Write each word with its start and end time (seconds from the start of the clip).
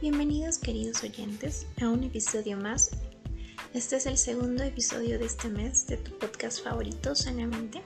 Bienvenidos 0.00 0.58
queridos 0.58 1.02
oyentes 1.02 1.66
a 1.82 1.88
un 1.88 2.04
episodio 2.04 2.56
más. 2.56 2.92
Este 3.74 3.96
es 3.96 4.06
el 4.06 4.16
segundo 4.16 4.62
episodio 4.62 5.18
de 5.18 5.24
este 5.24 5.48
mes 5.48 5.88
de 5.88 5.96
tu 5.96 6.16
podcast 6.16 6.62
favorito, 6.62 7.16
Sanamente. 7.16 7.82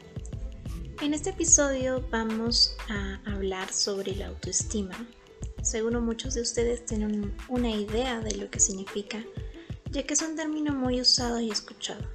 En 1.01 1.15
este 1.15 1.31
episodio 1.31 2.07
vamos 2.11 2.77
a 2.91 3.19
hablar 3.25 3.73
sobre 3.73 4.15
la 4.15 4.27
autoestima. 4.27 4.95
Seguro 5.63 6.03
muchos 6.03 6.35
de 6.35 6.43
ustedes 6.43 6.85
tienen 6.85 7.35
una 7.49 7.71
idea 7.71 8.21
de 8.21 8.35
lo 8.37 8.51
que 8.51 8.61
significa, 8.61 9.25
ya 9.91 10.03
que 10.03 10.13
es 10.13 10.21
un 10.21 10.37
término 10.37 10.75
muy 10.75 11.01
usado 11.01 11.41
y 11.41 11.51
escuchado. 11.51 12.07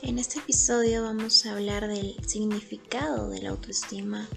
En 0.00 0.20
este 0.20 0.38
episodio 0.38 1.02
vamos 1.02 1.44
a 1.44 1.54
hablar 1.56 1.88
del 1.88 2.14
significado 2.24 3.30
de 3.30 3.42
la 3.42 3.50
autoestima, 3.50 4.28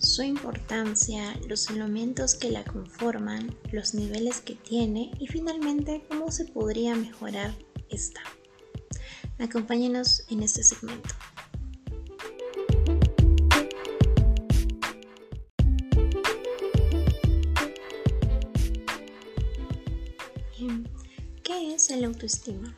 su 0.00 0.22
importancia, 0.22 1.38
los 1.46 1.68
elementos 1.68 2.34
que 2.34 2.50
la 2.50 2.64
conforman, 2.64 3.54
los 3.70 3.94
niveles 3.94 4.40
que 4.40 4.54
tiene 4.54 5.10
y 5.18 5.26
finalmente 5.26 6.02
cómo 6.08 6.30
se 6.30 6.46
podría 6.46 6.94
mejorar 6.94 7.54
esta. 7.90 8.20
Acompáñenos 9.38 10.24
en 10.30 10.42
este 10.42 10.62
segmento. 10.62 11.14
¿Qué 21.42 21.74
es 21.74 21.90
el 21.90 22.04
autoestima? 22.04 22.76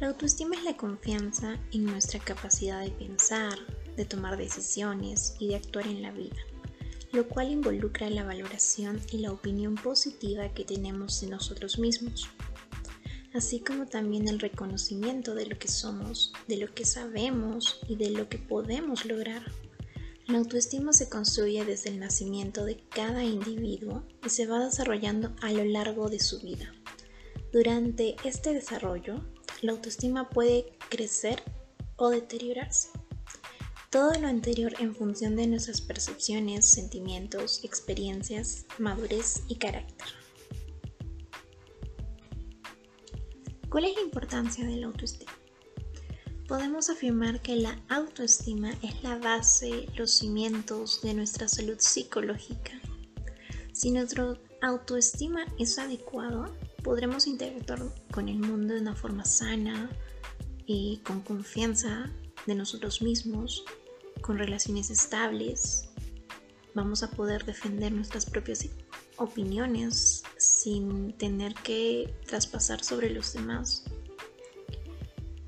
La 0.00 0.08
autoestima 0.08 0.56
es 0.56 0.64
la 0.64 0.76
confianza 0.76 1.58
en 1.72 1.84
nuestra 1.84 2.18
capacidad 2.18 2.80
de 2.80 2.90
pensar, 2.90 3.56
de 3.96 4.04
tomar 4.04 4.36
decisiones 4.36 5.34
y 5.38 5.48
de 5.48 5.56
actuar 5.56 5.86
en 5.86 6.02
la 6.02 6.12
vida, 6.12 6.36
lo 7.12 7.28
cual 7.28 7.50
involucra 7.50 8.10
la 8.10 8.24
valoración 8.24 9.00
y 9.10 9.18
la 9.18 9.32
opinión 9.32 9.74
positiva 9.74 10.52
que 10.54 10.64
tenemos 10.64 11.20
de 11.20 11.28
nosotros 11.28 11.78
mismos, 11.78 12.28
así 13.34 13.60
como 13.60 13.86
también 13.86 14.28
el 14.28 14.40
reconocimiento 14.40 15.34
de 15.34 15.46
lo 15.46 15.58
que 15.58 15.68
somos, 15.68 16.32
de 16.48 16.58
lo 16.58 16.72
que 16.74 16.84
sabemos 16.84 17.80
y 17.88 17.96
de 17.96 18.10
lo 18.10 18.28
que 18.28 18.38
podemos 18.38 19.04
lograr. 19.04 19.42
La 20.26 20.38
autoestima 20.38 20.92
se 20.92 21.08
construye 21.08 21.64
desde 21.64 21.90
el 21.90 21.98
nacimiento 21.98 22.64
de 22.64 22.76
cada 22.88 23.24
individuo 23.24 24.04
y 24.24 24.28
se 24.30 24.46
va 24.46 24.64
desarrollando 24.64 25.34
a 25.42 25.52
lo 25.52 25.64
largo 25.64 26.08
de 26.08 26.20
su 26.20 26.40
vida. 26.40 26.72
Durante 27.52 28.16
este 28.24 28.54
desarrollo, 28.54 29.20
la 29.60 29.72
autoestima 29.72 30.30
puede 30.30 30.78
crecer 30.88 31.42
o 31.96 32.08
deteriorarse. 32.08 32.88
Todo 33.92 34.18
lo 34.18 34.26
anterior 34.26 34.72
en 34.78 34.94
función 34.94 35.36
de 35.36 35.46
nuestras 35.46 35.82
percepciones, 35.82 36.64
sentimientos, 36.64 37.62
experiencias, 37.62 38.64
madurez 38.78 39.42
y 39.48 39.56
carácter. 39.56 40.08
¿Cuál 43.68 43.84
es 43.84 43.94
la 43.94 44.00
importancia 44.00 44.64
de 44.64 44.76
la 44.76 44.86
autoestima? 44.86 45.32
Podemos 46.48 46.88
afirmar 46.88 47.42
que 47.42 47.56
la 47.56 47.78
autoestima 47.90 48.72
es 48.80 49.02
la 49.02 49.18
base, 49.18 49.84
los 49.94 50.10
cimientos 50.10 51.02
de 51.02 51.12
nuestra 51.12 51.46
salud 51.46 51.76
psicológica. 51.78 52.72
Si 53.74 53.90
nuestra 53.90 54.38
autoestima 54.62 55.44
es 55.58 55.78
adecuado, 55.78 56.56
podremos 56.82 57.26
interactuar 57.26 57.94
con 58.10 58.30
el 58.30 58.38
mundo 58.38 58.72
de 58.72 58.80
una 58.80 58.96
forma 58.96 59.26
sana 59.26 59.90
y 60.64 60.96
con 61.04 61.20
confianza 61.20 62.10
de 62.46 62.54
nosotros 62.54 63.02
mismos 63.02 63.66
con 64.22 64.38
relaciones 64.38 64.90
estables, 64.90 65.88
vamos 66.74 67.02
a 67.02 67.10
poder 67.10 67.44
defender 67.44 67.92
nuestras 67.92 68.24
propias 68.24 68.66
opiniones 69.16 70.22
sin 70.38 71.12
tener 71.18 71.54
que 71.54 72.14
traspasar 72.26 72.82
sobre 72.82 73.10
los 73.10 73.34
demás. 73.34 73.84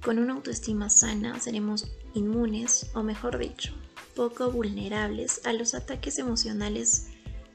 Con 0.05 0.19
una 0.19 0.35
autoestima 0.35 0.91
sana 0.91 1.41
seremos 1.41 1.91
inmunes, 2.13 2.91
o 2.95 3.03
mejor 3.03 3.39
dicho, 3.39 3.73
poco 4.15 4.51
vulnerables 4.51 5.41
a 5.47 5.53
los 5.53 5.75
ataques 5.75 6.19
emocionales 6.19 7.09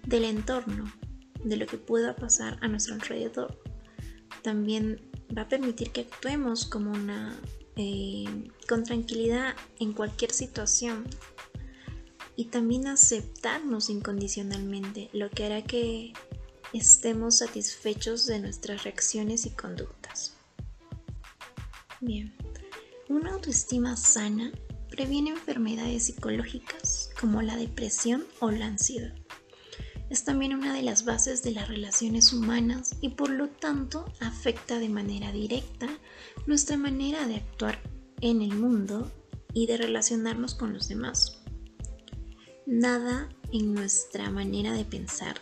del 0.07 0.23
entorno, 0.23 0.91
de 1.43 1.57
lo 1.57 1.67
que 1.67 1.77
pueda 1.77 2.15
pasar 2.15 2.57
a 2.61 2.67
nuestro 2.67 2.95
alrededor. 2.95 3.61
También 4.41 5.01
va 5.35 5.43
a 5.43 5.49
permitir 5.49 5.91
que 5.91 6.01
actuemos 6.01 6.65
como 6.65 6.91
una 6.91 7.39
eh, 7.79 8.25
con 8.67 8.83
tranquilidad 8.83 9.55
en 9.79 9.93
cualquier 9.93 10.31
situación 10.31 11.05
y 12.35 12.45
también 12.45 12.87
aceptarnos 12.87 13.89
incondicionalmente, 13.89 15.09
lo 15.13 15.29
que 15.29 15.45
hará 15.45 15.61
que 15.61 16.11
estemos 16.73 17.37
satisfechos 17.37 18.25
de 18.27 18.39
nuestras 18.39 18.83
reacciones 18.83 19.45
y 19.45 19.51
conductas. 19.51 20.35
Bien, 22.01 22.35
una 23.07 23.31
autoestima 23.31 23.95
sana 23.95 24.51
previene 24.89 25.29
enfermedades 25.29 26.07
psicológicas 26.07 27.11
como 27.19 27.41
la 27.41 27.55
depresión 27.55 28.25
o 28.41 28.51
la 28.51 28.65
ansiedad 28.65 29.13
es 30.09 30.23
también 30.23 30.53
una 30.53 30.73
de 30.73 30.81
las 30.81 31.05
bases 31.05 31.43
de 31.43 31.51
las 31.51 31.67
relaciones 31.67 32.33
humanas 32.33 32.95
y 33.01 33.09
por 33.09 33.29
lo 33.29 33.47
tanto 33.47 34.05
afecta 34.19 34.79
de 34.79 34.89
manera 34.89 35.31
directa 35.31 35.87
nuestra 36.47 36.77
manera 36.77 37.27
de 37.27 37.35
actuar 37.35 37.79
en 38.21 38.41
el 38.41 38.53
mundo 38.53 39.11
y 39.53 39.67
de 39.67 39.77
relacionarnos 39.77 40.55
con 40.55 40.73
los 40.73 40.87
demás. 40.87 41.41
Nada 42.65 43.29
en 43.51 43.73
nuestra 43.73 44.29
manera 44.29 44.73
de 44.73 44.85
pensar, 44.85 45.35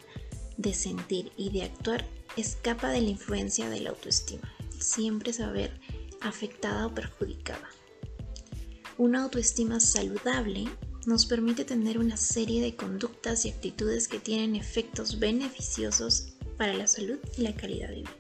de 0.57 0.73
sentir 0.73 1.31
y 1.37 1.49
de 1.51 1.63
actuar 1.63 2.05
escapa 2.35 2.89
de 2.89 3.01
la 3.01 3.09
influencia 3.09 3.69
de 3.69 3.81
la 3.81 3.89
autoestima. 3.89 4.51
Siempre 4.79 5.33
se 5.33 5.43
va 5.43 5.49
a 5.49 5.53
ver 5.53 5.79
afectada 6.21 6.87
o 6.87 6.93
perjudicada. 6.93 7.69
Una 8.97 9.23
autoestima 9.23 9.79
saludable 9.79 10.65
nos 11.07 11.25
permite 11.25 11.63
tener 11.63 11.97
una 11.99 12.17
serie 12.17 12.61
de 12.61 12.75
conductas 12.75 13.45
y 13.45 13.49
actitudes 13.49 14.09
que 14.09 14.19
tienen 14.19 14.57
efectos 14.57 15.19
beneficiosos 15.19 16.33
para 16.57 16.73
la 16.73 16.85
salud 16.85 17.17
y 17.37 17.43
la 17.43 17.55
calidad 17.55 17.87
de 17.87 17.95
vida. 17.95 18.11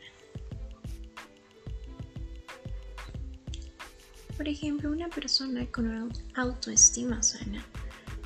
Por 4.37 4.47
ejemplo, 4.47 4.89
una 4.89 5.09
persona 5.09 5.69
con 5.69 5.89
una 5.89 6.07
autoestima 6.35 7.21
sana 7.21 7.65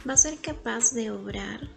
va 0.08 0.14
a 0.14 0.18
ser 0.18 0.38
capaz 0.38 0.94
de 0.94 1.10
obrar 1.10 1.68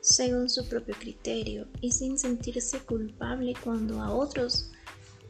según 0.00 0.50
su 0.50 0.68
propio 0.68 0.96
criterio 0.98 1.68
y 1.80 1.92
sin 1.92 2.18
sentirse 2.18 2.80
culpable 2.80 3.54
cuando 3.62 4.02
a 4.02 4.12
otros 4.12 4.72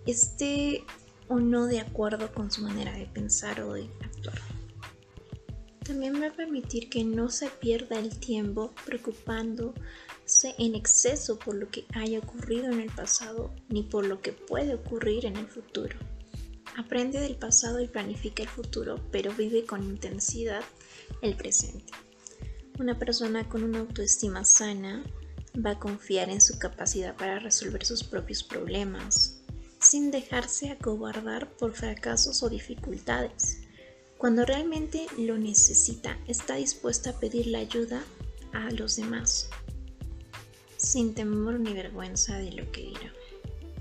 esté 0.06 0.82
o 1.28 1.38
no 1.41 1.66
de 1.66 1.80
acuerdo 1.80 2.32
con 2.32 2.50
su 2.50 2.62
manera 2.62 2.94
de 2.94 3.04
pensar 3.04 3.60
o 3.60 3.74
de 3.74 3.91
actuar. 4.00 4.50
También 5.91 6.23
va 6.23 6.28
a 6.28 6.33
permitir 6.33 6.89
que 6.89 7.03
no 7.03 7.31
se 7.31 7.49
pierda 7.49 7.99
el 7.99 8.17
tiempo 8.17 8.73
preocupándose 8.87 10.55
en 10.56 10.77
exceso 10.77 11.37
por 11.37 11.56
lo 11.56 11.69
que 11.69 11.84
haya 11.95 12.21
ocurrido 12.21 12.67
en 12.67 12.78
el 12.78 12.91
pasado 12.91 13.53
ni 13.71 13.83
por 13.83 14.06
lo 14.06 14.23
que 14.23 14.31
puede 14.31 14.77
ocurrir 14.77 15.27
en 15.27 15.37
el 15.37 15.49
futuro. 15.49 15.99
Aprende 16.77 17.19
del 17.19 17.34
pasado 17.34 17.81
y 17.81 17.89
planifica 17.89 18.45
el 18.45 18.49
futuro, 18.49 19.01
pero 19.11 19.33
vive 19.34 19.65
con 19.65 19.83
intensidad 19.83 20.62
el 21.23 21.34
presente. 21.34 21.93
Una 22.78 22.97
persona 22.97 23.49
con 23.49 23.65
una 23.65 23.81
autoestima 23.81 24.45
sana 24.45 25.03
va 25.57 25.72
a 25.72 25.81
confiar 25.81 26.31
en 26.31 26.41
su 26.41 26.57
capacidad 26.61 27.17
para 27.17 27.41
resolver 27.41 27.84
sus 27.84 28.05
propios 28.05 28.45
problemas, 28.45 29.41
sin 29.81 30.12
dejarse 30.12 30.71
acobardar 30.71 31.51
por 31.57 31.75
fracasos 31.75 32.45
o 32.45 32.49
dificultades. 32.49 33.62
Cuando 34.20 34.44
realmente 34.44 35.06
lo 35.16 35.38
necesita, 35.38 36.19
está 36.28 36.56
dispuesta 36.56 37.08
a 37.08 37.19
pedir 37.19 37.47
la 37.47 37.60
ayuda 37.60 38.04
a 38.53 38.70
los 38.70 38.97
demás, 38.97 39.48
sin 40.77 41.15
temor 41.15 41.59
ni 41.59 41.72
vergüenza 41.72 42.36
de 42.36 42.53
lo 42.53 42.71
que 42.71 42.83
dirá. 42.83 43.15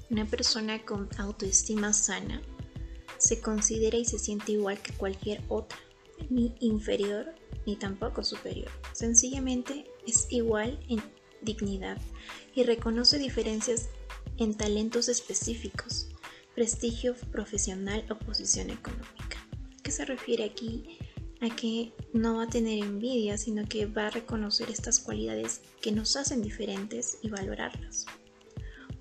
Una 0.10 0.26
persona 0.26 0.86
con 0.86 1.10
autoestima 1.18 1.92
sana 1.92 2.42
se 3.18 3.42
considera 3.42 3.98
y 3.98 4.06
se 4.06 4.18
siente 4.18 4.54
igual 4.54 4.82
que 4.82 4.94
cualquier 4.94 5.44
otra, 5.50 5.78
ni 6.30 6.56
inferior 6.62 7.36
ni 7.66 7.76
tampoco 7.76 8.24
superior. 8.24 8.72
Sencillamente 8.94 9.92
es 10.08 10.26
igual 10.30 10.80
en 10.88 11.04
dignidad 11.42 11.98
y 12.56 12.64
reconoce 12.64 13.18
diferencias 13.18 13.90
en 14.38 14.56
talentos 14.56 15.10
específicos, 15.10 16.08
prestigio 16.56 17.14
profesional 17.30 18.06
o 18.10 18.18
posición 18.18 18.70
económica 18.70 19.19
se 19.92 20.06
refiere 20.06 20.44
aquí 20.44 20.98
a 21.42 21.56
que 21.56 21.94
no 22.14 22.38
va 22.38 22.44
a 22.44 22.50
tener 22.50 22.84
envidia, 22.84 23.38
sino 23.38 23.68
que 23.68 23.86
va 23.86 24.08
a 24.08 24.12
reconocer 24.12 24.70
estas 24.70 25.00
cualidades 25.00 25.62
que 25.82 25.92
nos 25.92 26.16
hacen 26.16 26.42
diferentes 26.42 27.18
y 27.22 27.30
valorarlas. 27.30 28.06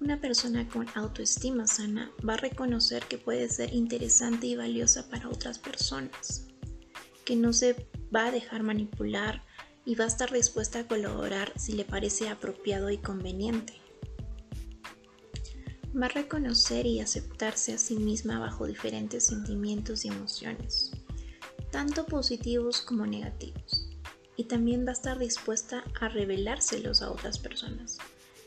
Una 0.00 0.20
persona 0.20 0.69
con 0.69 0.87
autoestima 0.94 1.67
sana 1.67 2.12
va 2.26 2.35
a 2.35 2.38
reconocer 2.38 3.02
que 3.05 3.19
puede 3.19 3.49
ser 3.49 3.75
interesante 3.75 4.46
y 4.46 4.55
valiosa 4.55 5.08
para 5.08 5.29
otras 5.29 5.58
personas, 5.58 6.46
que 7.25 7.35
no 7.35 7.52
se 7.52 7.88
va 8.14 8.26
a 8.26 8.31
dejar 8.31 8.62
manipular 8.62 9.44
y 9.85 9.96
va 9.96 10.05
a 10.05 10.08
estar 10.08 10.31
dispuesta 10.32 10.81
a 10.81 10.87
colaborar 10.87 11.52
si 11.56 11.73
le 11.73 11.85
parece 11.85 12.29
apropiado 12.29 12.90
y 12.90 12.99
conveniente. 12.99 13.75
Va 15.96 16.06
a 16.06 16.11
reconocer 16.11 16.87
y 16.87 17.00
aceptarse 17.00 17.73
a 17.73 17.79
sí 17.79 17.96
misma 17.96 18.38
bajo 18.38 18.67
diferentes 18.67 19.25
sentimientos 19.25 20.05
y 20.05 20.08
emociones, 20.08 20.93
tanto 21.70 22.06
positivos 22.06 22.82
como 22.82 23.06
negativos, 23.06 23.88
y 24.37 24.44
también 24.44 24.85
va 24.87 24.90
a 24.90 24.94
estar 24.94 25.19
dispuesta 25.19 25.85
a 26.00 26.08
revelárselos 26.08 27.02
a 27.02 27.11
otras 27.11 27.38
personas, 27.38 27.99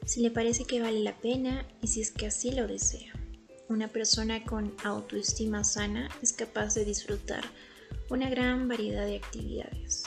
si 0.06 0.22
le 0.22 0.32
parece 0.32 0.66
que 0.66 0.82
vale 0.82 1.00
la 1.00 1.18
pena 1.18 1.66
y 1.82 1.88
si 1.88 2.02
es 2.02 2.12
que 2.12 2.28
así 2.28 2.52
lo 2.52 2.68
desea. 2.68 3.14
Una 3.70 3.88
persona 3.88 4.44
con 4.44 4.74
autoestima 4.84 5.64
sana 5.64 6.10
es 6.22 6.34
capaz 6.34 6.74
de 6.74 6.86
disfrutar 6.86 7.44
una 8.10 8.30
gran 8.30 8.68
variedad 8.68 9.06
de 9.06 9.16
actividades. 9.16 10.04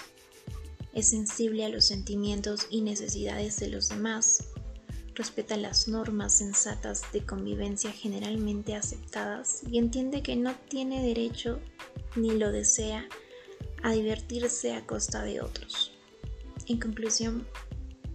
Es 0.93 1.09
sensible 1.09 1.65
a 1.65 1.71
los 1.71 1.87
sentimientos 1.87 2.67
y 2.71 2.83
necesidades 2.83 3.59
de 3.59 3.69
los 3.69 3.89
demás 3.89 4.45
respeta 5.15 5.57
las 5.57 5.89
normas 5.89 6.39
sensatas 6.39 7.03
de 7.13 7.25
convivencia 7.25 7.93
generalmente 7.93 8.75
aceptadas 8.75 9.63
y 9.71 9.79
entiende 9.79 10.23
que 10.23 10.37
no 10.37 10.55
tiene 10.69 11.03
derecho 11.03 11.61
ni 12.17 12.33
lo 12.33 12.51
desea 12.51 13.09
a 13.83 13.93
divertirse 13.93 14.75
a 14.75 14.87
costa 14.87 15.23
de 15.23 15.41
otros. 15.41 15.93
En 16.67 16.81
conclusión, 16.81 17.47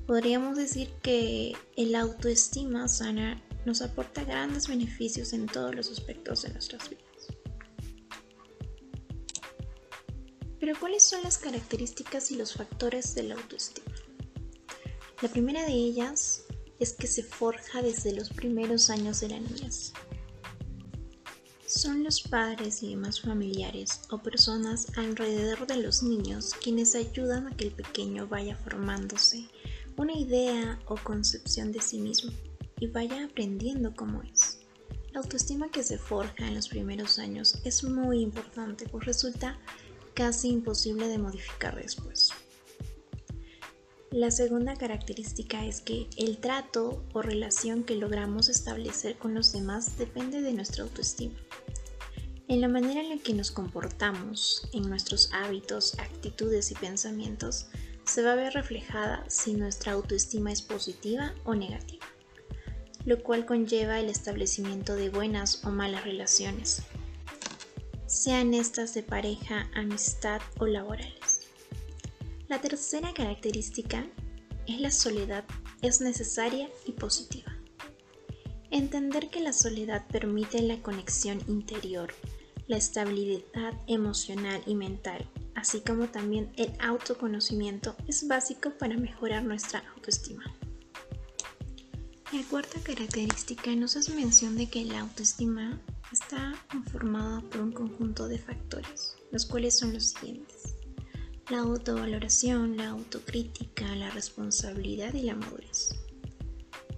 podríamos 0.07 0.57
decir 0.57 0.89
que 1.01 1.53
el 1.77 1.95
autoestima 1.95 2.87
sana 2.87 3.41
nos 3.65 3.81
aporta 3.81 4.23
grandes 4.23 4.67
beneficios 4.67 5.33
en 5.33 5.45
todos 5.45 5.75
los 5.75 5.91
aspectos 5.91 6.41
de 6.41 6.49
nuestras 6.49 6.89
vidas. 6.89 7.05
Pero 10.59 10.77
¿cuáles 10.79 11.03
son 11.03 11.23
las 11.23 11.37
características 11.37 12.31
y 12.31 12.35
los 12.35 12.53
factores 12.53 13.15
de 13.15 13.23
la 13.23 13.35
autoestima? 13.35 13.93
La 15.21 15.29
primera 15.29 15.65
de 15.65 15.73
ellas 15.73 16.45
es 16.79 16.93
que 16.93 17.07
se 17.07 17.23
forja 17.23 17.81
desde 17.81 18.13
los 18.13 18.29
primeros 18.29 18.89
años 18.89 19.19
de 19.19 19.29
la 19.29 19.39
niñez. 19.39 19.93
Son 21.67 22.03
los 22.03 22.21
padres 22.21 22.81
y 22.81 22.89
demás 22.89 23.21
familiares 23.21 24.01
o 24.09 24.17
personas 24.17 24.87
alrededor 24.97 25.67
de 25.67 25.77
los 25.77 26.01
niños 26.01 26.53
quienes 26.63 26.95
ayudan 26.95 27.47
a 27.47 27.55
que 27.55 27.65
el 27.65 27.71
pequeño 27.71 28.27
vaya 28.27 28.55
formándose 28.55 29.47
una 29.95 30.13
idea 30.13 30.79
o 30.87 30.95
concepción 30.95 31.71
de 31.71 31.81
sí 31.81 31.99
mismo 31.99 32.31
y 32.79 32.87
vaya 32.87 33.25
aprendiendo 33.25 33.93
cómo 33.93 34.23
es. 34.23 34.59
La 35.11 35.19
autoestima 35.19 35.69
que 35.69 35.83
se 35.83 35.97
forja 35.97 36.47
en 36.47 36.55
los 36.55 36.69
primeros 36.69 37.19
años 37.19 37.59
es 37.65 37.83
muy 37.83 38.21
importante, 38.21 38.87
pues 38.87 39.05
resulta 39.05 39.59
casi 40.13 40.49
imposible 40.49 41.07
de 41.07 41.17
modificar 41.17 41.75
después. 41.75 42.28
La 44.11 44.31
segunda 44.31 44.75
característica 44.75 45.63
es 45.65 45.81
que 45.81 46.07
el 46.17 46.39
trato 46.39 47.03
o 47.13 47.21
relación 47.21 47.83
que 47.83 47.95
logramos 47.95 48.49
establecer 48.49 49.17
con 49.17 49.35
los 49.35 49.51
demás 49.51 49.99
depende 49.99 50.41
de 50.41 50.51
nuestra 50.51 50.83
autoestima. 50.83 51.35
En 52.47 52.59
la 52.59 52.67
manera 52.67 53.01
en 53.01 53.09
la 53.09 53.17
que 53.17 53.35
nos 53.35 53.51
comportamos, 53.51 54.67
en 54.73 54.89
nuestros 54.89 55.31
hábitos, 55.31 55.99
actitudes 55.99 56.71
y 56.71 56.73
pensamientos, 56.73 57.67
se 58.03 58.23
va 58.23 58.33
a 58.33 58.35
ver 58.35 58.53
reflejada 58.53 59.23
si 59.27 59.53
nuestra 59.53 59.91
autoestima 59.91 60.51
es 60.51 60.63
positiva 60.63 61.35
o 61.43 61.53
negativa, 61.53 62.07
lo 63.05 63.21
cual 63.21 63.45
conlleva 63.45 63.99
el 63.99 64.09
establecimiento 64.09 64.95
de 64.95 65.09
buenas 65.09 65.63
o 65.63 65.69
malas 65.69 66.03
relaciones, 66.03 66.81
sean 68.07 68.55
estas 68.55 68.95
de 68.95 69.03
pareja, 69.03 69.69
amistad 69.75 70.41
o 70.57 70.65
laborales. 70.65 71.18
La 72.49 72.59
tercera 72.59 73.13
característica 73.13 74.07
es 74.65 74.81
la 74.81 74.89
soledad 74.89 75.45
es 75.83 76.01
necesaria 76.01 76.67
y 76.83 76.93
positiva. 76.93 77.55
Entender 78.71 79.29
que 79.29 79.39
la 79.39 79.53
soledad 79.53 80.07
permite 80.07 80.59
la 80.63 80.81
conexión 80.81 81.39
interior, 81.47 82.11
la 82.67 82.77
estabilidad 82.77 83.73
emocional 83.85 84.63
y 84.65 84.73
mental, 84.73 85.29
así 85.53 85.81
como 85.81 86.07
también 86.07 86.51
el 86.57 86.73
autoconocimiento 86.79 87.95
es 88.07 88.27
básico 88.27 88.71
para 88.79 88.97
mejorar 88.97 89.43
nuestra 89.43 89.83
autoestima. 89.93 90.43
La 92.33 92.41
cuarta 92.49 92.79
característica 92.81 93.75
nos 93.75 93.95
hace 93.95 94.15
mención 94.15 94.57
de 94.57 94.67
que 94.67 94.85
la 94.85 95.01
autoestima 95.01 95.79
está 96.11 96.55
conformada 96.71 97.41
por 97.41 97.61
un 97.61 97.73
conjunto 97.73 98.27
de 98.27 98.39
factores, 98.39 99.17
los 99.31 99.45
cuales 99.45 99.77
son 99.77 99.93
los 99.93 100.05
siguientes 100.05 100.68
la 101.49 101.59
autovaloración, 101.59 102.77
la 102.77 102.89
autocrítica, 102.89 103.95
la 103.95 104.11
responsabilidad 104.11 105.13
y 105.13 105.23
la 105.23 105.35
madurez. 105.35 105.95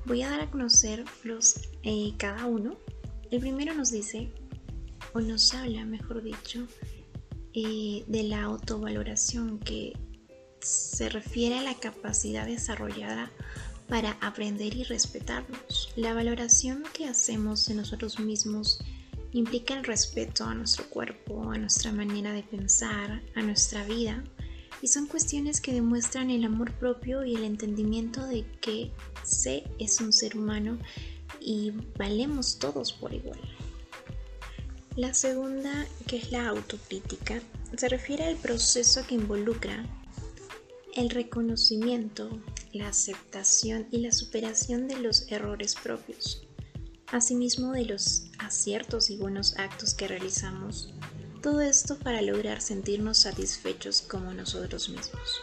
Voy 0.05 0.23
a 0.23 0.29
dar 0.29 0.41
a 0.41 0.51
conocer 0.51 1.05
los, 1.23 1.69
eh, 1.83 2.13
cada 2.17 2.45
uno. 2.45 2.75
El 3.29 3.39
primero 3.39 3.73
nos 3.73 3.91
dice, 3.91 4.29
o 5.13 5.21
nos 5.21 5.53
habla, 5.53 5.85
mejor 5.85 6.21
dicho, 6.21 6.67
eh, 7.53 8.03
de 8.07 8.23
la 8.23 8.43
autovaloración 8.43 9.59
que 9.59 9.93
se 10.59 11.07
refiere 11.09 11.59
a 11.59 11.63
la 11.63 11.75
capacidad 11.75 12.45
desarrollada 12.45 13.31
para 13.87 14.11
aprender 14.21 14.75
y 14.75 14.83
respetarnos. 14.83 15.93
La 15.95 16.13
valoración 16.13 16.83
que 16.93 17.07
hacemos 17.07 17.65
de 17.67 17.75
nosotros 17.75 18.19
mismos 18.19 18.79
implica 19.31 19.75
el 19.75 19.85
respeto 19.85 20.43
a 20.43 20.53
nuestro 20.55 20.89
cuerpo, 20.89 21.51
a 21.51 21.57
nuestra 21.57 21.93
manera 21.93 22.33
de 22.33 22.43
pensar, 22.43 23.21
a 23.35 23.41
nuestra 23.41 23.85
vida 23.85 24.23
y 24.81 24.87
son 24.87 25.07
cuestiones 25.07 25.61
que 25.61 25.73
demuestran 25.73 26.29
el 26.29 26.43
amor 26.43 26.71
propio 26.73 27.23
y 27.23 27.35
el 27.35 27.43
entendimiento 27.43 28.25
de 28.25 28.45
que 28.59 28.91
C 29.23 29.63
es 29.79 30.01
un 30.01 30.11
ser 30.11 30.37
humano 30.37 30.79
y 31.39 31.71
valemos 31.97 32.57
todos 32.59 32.91
por 32.91 33.13
igual. 33.13 33.39
La 34.95 35.13
segunda, 35.13 35.87
que 36.07 36.17
es 36.17 36.31
la 36.31 36.49
autocrítica, 36.49 37.41
se 37.77 37.87
refiere 37.87 38.25
al 38.25 38.35
proceso 38.35 39.05
que 39.07 39.15
involucra 39.15 39.85
el 40.95 41.09
reconocimiento, 41.09 42.29
la 42.73 42.89
aceptación 42.89 43.87
y 43.91 43.99
la 43.99 44.11
superación 44.11 44.87
de 44.87 44.99
los 44.99 45.31
errores 45.31 45.75
propios, 45.75 46.45
asimismo 47.07 47.71
de 47.71 47.85
los 47.85 48.25
aciertos 48.39 49.09
y 49.09 49.17
buenos 49.17 49.57
actos 49.57 49.93
que 49.93 50.07
realizamos 50.07 50.93
todo 51.41 51.61
esto 51.61 51.97
para 51.97 52.21
lograr 52.21 52.61
sentirnos 52.61 53.17
satisfechos 53.17 54.01
como 54.01 54.31
nosotros 54.33 54.89
mismos. 54.89 55.41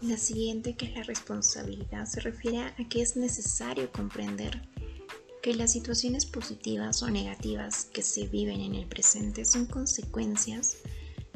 La 0.00 0.16
siguiente, 0.16 0.74
que 0.74 0.86
es 0.86 0.96
la 0.96 1.02
responsabilidad, 1.02 2.06
se 2.06 2.20
refiere 2.20 2.60
a 2.60 2.74
que 2.88 3.02
es 3.02 3.16
necesario 3.16 3.92
comprender 3.92 4.62
que 5.42 5.54
las 5.54 5.72
situaciones 5.72 6.24
positivas 6.24 7.02
o 7.02 7.10
negativas 7.10 7.84
que 7.92 8.02
se 8.02 8.26
viven 8.26 8.60
en 8.60 8.74
el 8.74 8.86
presente 8.86 9.44
son 9.44 9.66
consecuencias 9.66 10.78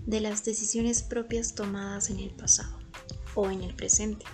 de 0.07 0.21
las 0.21 0.45
decisiones 0.45 1.03
propias 1.03 1.55
tomadas 1.55 2.11
en 2.11 2.19
el 2.19 2.31
pasado 2.31 2.79
o 3.35 3.51
en 3.51 3.63
el 3.63 3.75
presente. 3.75 4.25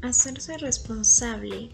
Hacerse 0.00 0.58
responsable 0.58 1.70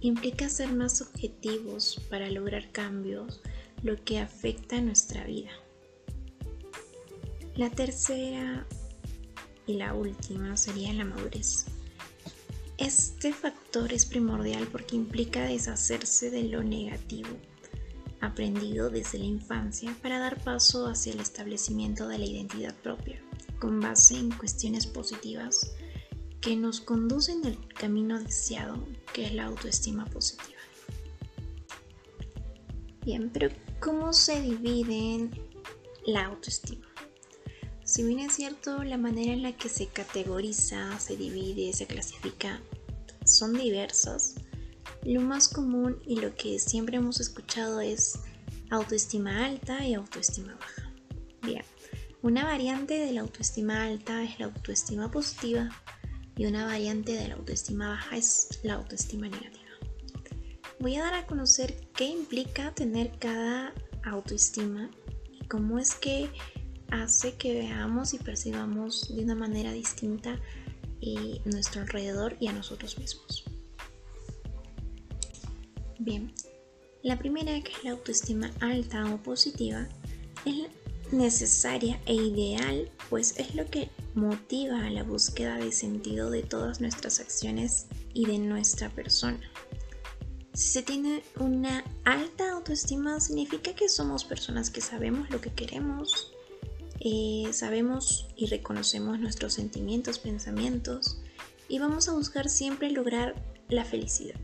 implica 0.00 0.48
ser 0.48 0.72
más 0.72 1.00
objetivos 1.00 2.00
para 2.10 2.30
lograr 2.30 2.70
cambios 2.72 3.40
lo 3.86 4.02
que 4.04 4.18
afecta 4.18 4.78
a 4.78 4.80
nuestra 4.80 5.24
vida. 5.24 5.50
La 7.54 7.70
tercera 7.70 8.66
y 9.66 9.74
la 9.74 9.94
última 9.94 10.56
sería 10.56 10.92
la 10.92 11.04
madurez. 11.04 11.66
Este 12.78 13.32
factor 13.32 13.92
es 13.92 14.04
primordial 14.04 14.66
porque 14.66 14.96
implica 14.96 15.44
deshacerse 15.44 16.30
de 16.30 16.42
lo 16.44 16.62
negativo 16.62 17.28
aprendido 18.20 18.90
desde 18.90 19.18
la 19.18 19.26
infancia 19.26 19.96
para 20.02 20.18
dar 20.18 20.42
paso 20.42 20.88
hacia 20.88 21.12
el 21.12 21.20
establecimiento 21.20 22.08
de 22.08 22.18
la 22.18 22.24
identidad 22.24 22.74
propia, 22.74 23.22
con 23.60 23.80
base 23.80 24.18
en 24.18 24.32
cuestiones 24.32 24.86
positivas 24.86 25.70
que 26.40 26.56
nos 26.56 26.80
conducen 26.80 27.46
al 27.46 27.58
camino 27.74 28.18
deseado, 28.18 28.84
que 29.12 29.26
es 29.26 29.34
la 29.34 29.44
autoestima 29.44 30.06
positiva. 30.06 30.56
Bien, 33.04 33.30
pero 33.32 33.50
¿Cómo 33.80 34.12
se 34.12 34.40
divide 34.40 35.30
la 36.06 36.24
autoestima? 36.24 36.86
Si 37.84 38.02
bien 38.02 38.20
es 38.20 38.34
cierto, 38.34 38.82
la 38.82 38.96
manera 38.96 39.32
en 39.32 39.42
la 39.42 39.56
que 39.56 39.68
se 39.68 39.86
categoriza, 39.86 40.98
se 40.98 41.16
divide, 41.16 41.72
se 41.72 41.86
clasifica 41.86 42.60
son 43.24 43.54
diversas, 43.54 44.36
lo 45.04 45.20
más 45.20 45.48
común 45.48 46.00
y 46.06 46.20
lo 46.20 46.34
que 46.34 46.58
siempre 46.58 46.96
hemos 46.96 47.20
escuchado 47.20 47.80
es 47.80 48.18
autoestima 48.70 49.44
alta 49.44 49.84
y 49.84 49.94
autoestima 49.94 50.54
baja. 50.54 50.92
Bien, 51.42 51.64
una 52.22 52.44
variante 52.44 52.98
de 52.98 53.12
la 53.12 53.20
autoestima 53.20 53.84
alta 53.84 54.22
es 54.22 54.38
la 54.38 54.46
autoestima 54.46 55.10
positiva 55.10 55.68
y 56.36 56.46
una 56.46 56.64
variante 56.64 57.12
de 57.12 57.28
la 57.28 57.34
autoestima 57.34 57.90
baja 57.90 58.16
es 58.16 58.60
la 58.62 58.74
autoestima 58.74 59.28
negativa 59.28 59.65
voy 60.78 60.96
a 60.96 61.02
dar 61.02 61.14
a 61.14 61.26
conocer 61.26 61.88
qué 61.94 62.04
implica 62.04 62.74
tener 62.74 63.18
cada 63.18 63.74
autoestima 64.04 64.90
y 65.30 65.44
cómo 65.46 65.78
es 65.78 65.94
que 65.94 66.30
hace 66.90 67.34
que 67.34 67.54
veamos 67.54 68.14
y 68.14 68.18
percibamos 68.18 69.14
de 69.14 69.24
una 69.24 69.34
manera 69.34 69.72
distinta 69.72 70.38
y 71.00 71.40
nuestro 71.44 71.82
alrededor 71.82 72.36
y 72.40 72.48
a 72.48 72.52
nosotros 72.52 72.98
mismos. 72.98 73.44
Bien, 75.98 76.32
la 77.02 77.18
primera, 77.18 77.60
que 77.62 77.72
es 77.72 77.84
la 77.84 77.92
autoestima 77.92 78.50
alta 78.60 79.12
o 79.12 79.22
positiva, 79.22 79.88
es 80.44 80.68
necesaria 81.12 82.00
e 82.06 82.14
ideal, 82.14 82.90
pues 83.08 83.38
es 83.38 83.54
lo 83.54 83.66
que 83.66 83.88
motiva 84.14 84.84
a 84.84 84.90
la 84.90 85.02
búsqueda 85.02 85.56
de 85.56 85.72
sentido 85.72 86.30
de 86.30 86.42
todas 86.42 86.80
nuestras 86.80 87.20
acciones 87.20 87.86
y 88.12 88.26
de 88.26 88.38
nuestra 88.38 88.90
persona. 88.90 89.40
Si 90.56 90.70
se 90.70 90.82
tiene 90.82 91.22
una 91.38 91.84
alta 92.04 92.52
autoestima, 92.52 93.20
significa 93.20 93.74
que 93.74 93.90
somos 93.90 94.24
personas 94.24 94.70
que 94.70 94.80
sabemos 94.80 95.28
lo 95.28 95.38
que 95.38 95.52
queremos, 95.52 96.32
eh, 96.98 97.48
sabemos 97.52 98.28
y 98.36 98.46
reconocemos 98.46 99.20
nuestros 99.20 99.52
sentimientos, 99.52 100.18
pensamientos 100.18 101.20
y 101.68 101.78
vamos 101.78 102.08
a 102.08 102.14
buscar 102.14 102.48
siempre 102.48 102.90
lograr 102.90 103.34
la 103.68 103.84
felicidad. 103.84 104.40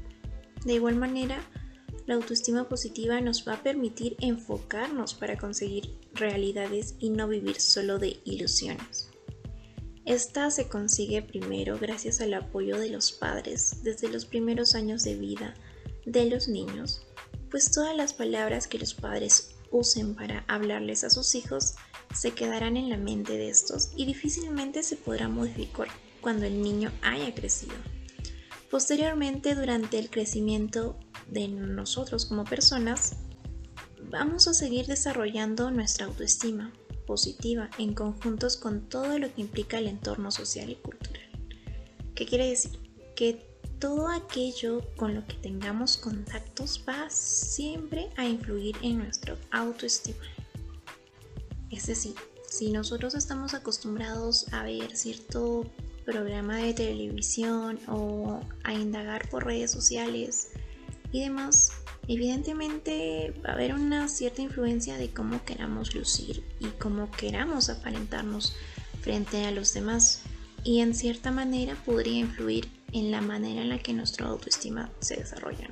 De 0.66 0.75
igual 0.75 0.97
manera, 0.97 1.40
la 2.04 2.16
autoestima 2.16 2.69
positiva 2.69 3.19
nos 3.23 3.49
va 3.49 3.54
a 3.54 3.62
permitir 3.62 4.16
enfocarnos 4.21 5.14
para 5.14 5.38
conseguir 5.38 5.99
realidades 6.12 6.95
y 6.99 7.09
no 7.09 7.26
vivir 7.26 7.59
solo 7.59 7.99
de 7.99 8.21
ilusiones. 8.26 9.09
Esta 10.04 10.50
se 10.50 10.69
consigue 10.69 11.23
primero 11.23 11.78
gracias 11.78 12.21
al 12.21 12.35
apoyo 12.35 12.78
de 12.78 12.90
los 12.90 13.12
padres 13.12 13.83
desde 13.83 14.11
los 14.11 14.26
primeros 14.26 14.75
años 14.75 15.04
de 15.04 15.14
vida 15.14 15.54
de 16.05 16.27
los 16.27 16.49
niños, 16.49 17.03
pues 17.51 17.71
todas 17.71 17.97
las 17.97 18.13
palabras 18.13 18.67
que 18.67 18.79
los 18.79 18.95
padres 18.95 19.55
usen 19.71 20.15
para 20.15 20.45
hablarles 20.49 21.05
a 21.05 21.11
sus 21.11 21.35
hijos 21.35 21.75
se 22.15 22.33
quedarán 22.33 22.77
en 22.77 22.91
la 22.91 22.97
mente 22.97 23.33
de 23.37 23.49
estos 23.49 23.91
y 23.97 24.05
difícilmente 24.05 24.83
se 24.83 24.97
podrá 24.97 25.29
modificar 25.29 25.89
cuando 26.21 26.47
el 26.47 26.63
niño 26.63 26.93
haya 27.03 27.35
crecido. 27.35 27.75
Posteriormente, 28.71 29.55
durante 29.55 29.99
el 29.99 30.09
crecimiento 30.09 30.99
de 31.29 31.49
nosotros 31.49 32.27
como 32.27 32.45
personas, 32.45 33.17
vamos 34.11 34.49
a 34.49 34.55
seguir 34.55 34.87
desarrollando 34.87 35.71
nuestra 35.71 36.07
autoestima 36.07 36.73
positiva 37.07 37.69
en 37.79 37.95
conjuntos 37.95 38.57
con 38.57 38.89
todo 38.89 39.19
lo 39.19 39.35
que 39.35 39.41
implica 39.43 39.79
el 39.79 39.89
entorno 39.89 40.31
social 40.31 40.71
y 40.71 40.77
cultural. 40.77 41.31
¿Qué 42.15 42.27
quiere 42.27 42.49
decir? 42.49 42.79
Que 43.17 43.52
todo 43.83 44.07
aquello 44.07 44.81
con 44.95 45.12
lo 45.12 45.27
que 45.27 45.35
tengamos 45.35 45.97
contactos 45.97 46.85
va 46.89 47.11
siempre 47.11 48.11
a 48.17 48.25
influir 48.25 48.77
en 48.81 48.99
nuestra 48.99 49.37
autoestima. 49.51 50.23
Es 51.69 51.89
decir, 51.89 52.15
si 52.49 52.71
nosotros 52.71 53.17
estamos 53.17 53.55
acostumbrados 53.55 54.47
a 54.53 54.62
ver 54.62 54.97
cierto 54.97 55.69
programa 56.05 56.59
de 56.59 56.75
televisión 56.75 57.81
o 57.89 58.39
a 58.62 58.73
indagar 58.73 59.29
por 59.31 59.47
redes 59.47 59.73
sociales 59.73 60.51
y 61.11 61.23
demás, 61.23 61.73
evidentemente 62.07 63.35
va 63.45 63.51
a 63.51 63.55
haber 63.55 63.75
una 63.75 64.07
cierta 64.07 64.43
influencia 64.43 64.97
de 64.97 65.12
cómo 65.12 65.45
queramos 65.45 65.93
lucir 65.97 66.45
y 66.61 66.67
cómo 66.67 67.11
queramos 67.11 67.69
aparentarnos 67.69 68.55
frente 69.01 69.45
a 69.45 69.51
los 69.51 69.75
demás 69.75 70.23
y 70.62 70.83
en 70.83 70.95
cierta 70.95 71.33
manera 71.33 71.75
podría 71.85 72.21
influir 72.21 72.82
en 72.93 73.11
la 73.11 73.21
manera 73.21 73.63
en 73.63 73.69
la 73.69 73.79
que 73.79 73.93
nuestra 73.93 74.27
autoestima 74.27 74.91
se 75.01 75.17
desarrolla. 75.17 75.69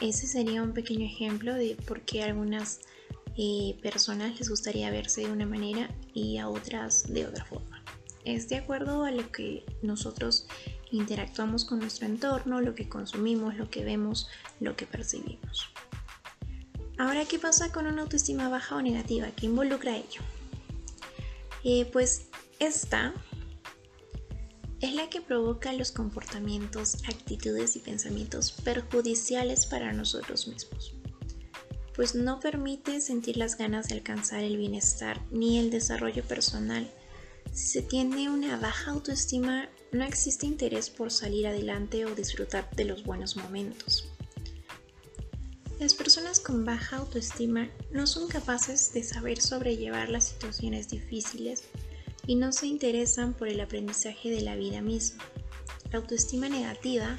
Ese 0.00 0.26
sería 0.26 0.62
un 0.62 0.72
pequeño 0.72 1.04
ejemplo 1.04 1.54
de 1.54 1.76
por 1.86 2.02
qué 2.02 2.22
a 2.22 2.26
algunas 2.26 2.80
eh, 3.36 3.76
personas 3.82 4.38
les 4.38 4.48
gustaría 4.48 4.90
verse 4.90 5.22
de 5.22 5.32
una 5.32 5.46
manera 5.46 5.88
y 6.12 6.38
a 6.38 6.48
otras 6.48 7.12
de 7.12 7.26
otra 7.26 7.44
forma 7.44 7.84
es 8.24 8.48
de 8.48 8.56
acuerdo 8.56 9.04
a 9.04 9.10
lo 9.10 9.30
que 9.30 9.64
nosotros 9.82 10.46
interactuamos 10.90 11.64
con 11.64 11.78
nuestro 11.78 12.06
entorno, 12.06 12.60
lo 12.60 12.74
que 12.74 12.88
consumimos, 12.88 13.56
lo 13.56 13.70
que 13.70 13.84
vemos, 13.84 14.28
lo 14.60 14.76
que 14.76 14.86
percibimos. 14.86 15.68
Ahora, 16.96 17.24
¿qué 17.24 17.38
pasa 17.38 17.72
con 17.72 17.86
una 17.86 18.02
autoestima 18.02 18.48
baja 18.48 18.76
o 18.76 18.82
negativa? 18.82 19.28
¿Qué 19.36 19.46
involucra 19.46 19.96
ello? 19.96 20.22
Eh, 21.64 21.88
pues 21.92 22.28
esta 22.60 23.12
es 24.80 24.94
la 24.94 25.08
que 25.08 25.20
provoca 25.20 25.72
los 25.72 25.92
comportamientos, 25.92 26.96
actitudes 27.08 27.76
y 27.76 27.80
pensamientos 27.80 28.52
perjudiciales 28.52 29.66
para 29.66 29.92
nosotros 29.92 30.48
mismos, 30.48 30.94
pues 31.94 32.14
no 32.14 32.40
permite 32.40 33.00
sentir 33.00 33.36
las 33.36 33.56
ganas 33.56 33.88
de 33.88 33.94
alcanzar 33.94 34.44
el 34.44 34.56
bienestar 34.56 35.20
ni 35.30 35.58
el 35.58 35.70
desarrollo 35.70 36.24
personal 36.24 36.90
si 37.54 37.68
se 37.68 37.82
tiene 37.82 38.28
una 38.28 38.56
baja 38.58 38.90
autoestima, 38.90 39.68
no 39.92 40.04
existe 40.04 40.44
interés 40.44 40.90
por 40.90 41.12
salir 41.12 41.46
adelante 41.46 42.04
o 42.04 42.12
disfrutar 42.12 42.68
de 42.74 42.84
los 42.84 43.04
buenos 43.04 43.36
momentos. 43.36 44.10
Las 45.78 45.94
personas 45.94 46.40
con 46.40 46.64
baja 46.64 46.96
autoestima 46.96 47.68
no 47.92 48.08
son 48.08 48.26
capaces 48.26 48.92
de 48.92 49.04
saber 49.04 49.40
sobrellevar 49.40 50.08
las 50.08 50.24
situaciones 50.24 50.88
difíciles 50.88 51.62
y 52.26 52.36
no 52.36 52.52
se 52.52 52.66
interesan 52.66 53.34
por 53.34 53.48
el 53.48 53.60
aprendizaje 53.60 54.30
de 54.30 54.40
la 54.40 54.56
vida 54.56 54.80
misma. 54.80 55.24
La 55.90 55.98
autoestima 55.98 56.48
negativa 56.48 57.18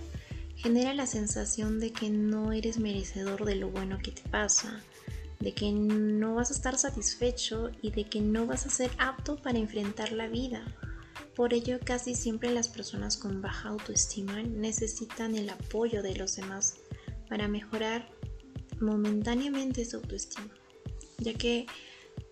genera 0.56 0.94
la 0.94 1.08
sensación 1.08 1.80
de 1.80 1.92
que 1.92 2.10
no 2.10 2.52
eres 2.52 2.80
merecedor 2.80 3.46
de 3.46 3.56
lo 3.56 3.70
bueno 3.70 4.00
que 4.00 4.12
te 4.12 4.28
pasa, 4.30 4.82
de 5.40 5.54
que 5.54 5.72
no 5.72 6.36
vas 6.36 6.50
a 6.50 6.54
estar 6.54 6.78
satisfecho 6.78 7.72
y 7.82 7.92
de 7.92 8.06
que 8.06 8.22
no 8.22 8.46
vas 8.46 8.66
a 8.66 8.70
ser 8.70 8.92
apto 8.98 9.36
para 9.38 9.60
enfrentar 9.60 10.12
la 10.12 10.28
vida. 10.28 10.66
Por 11.36 11.54
ello, 11.54 11.80
casi 11.84 12.16
siempre 12.16 12.52
las 12.52 12.70
personas 12.70 13.18
con 13.18 13.42
baja 13.42 13.70
autoestima 13.70 14.42
necesitan 14.42 15.36
el 15.36 15.50
apoyo 15.50 16.02
de 16.02 16.16
los 16.16 16.36
demás 16.38 16.78
para 17.28 17.48
mejorar 17.48 18.10
momentáneamente 18.80 19.86
su 19.86 19.98
autoestima, 19.98 20.54
ya 21.18 21.34
que 21.34 21.66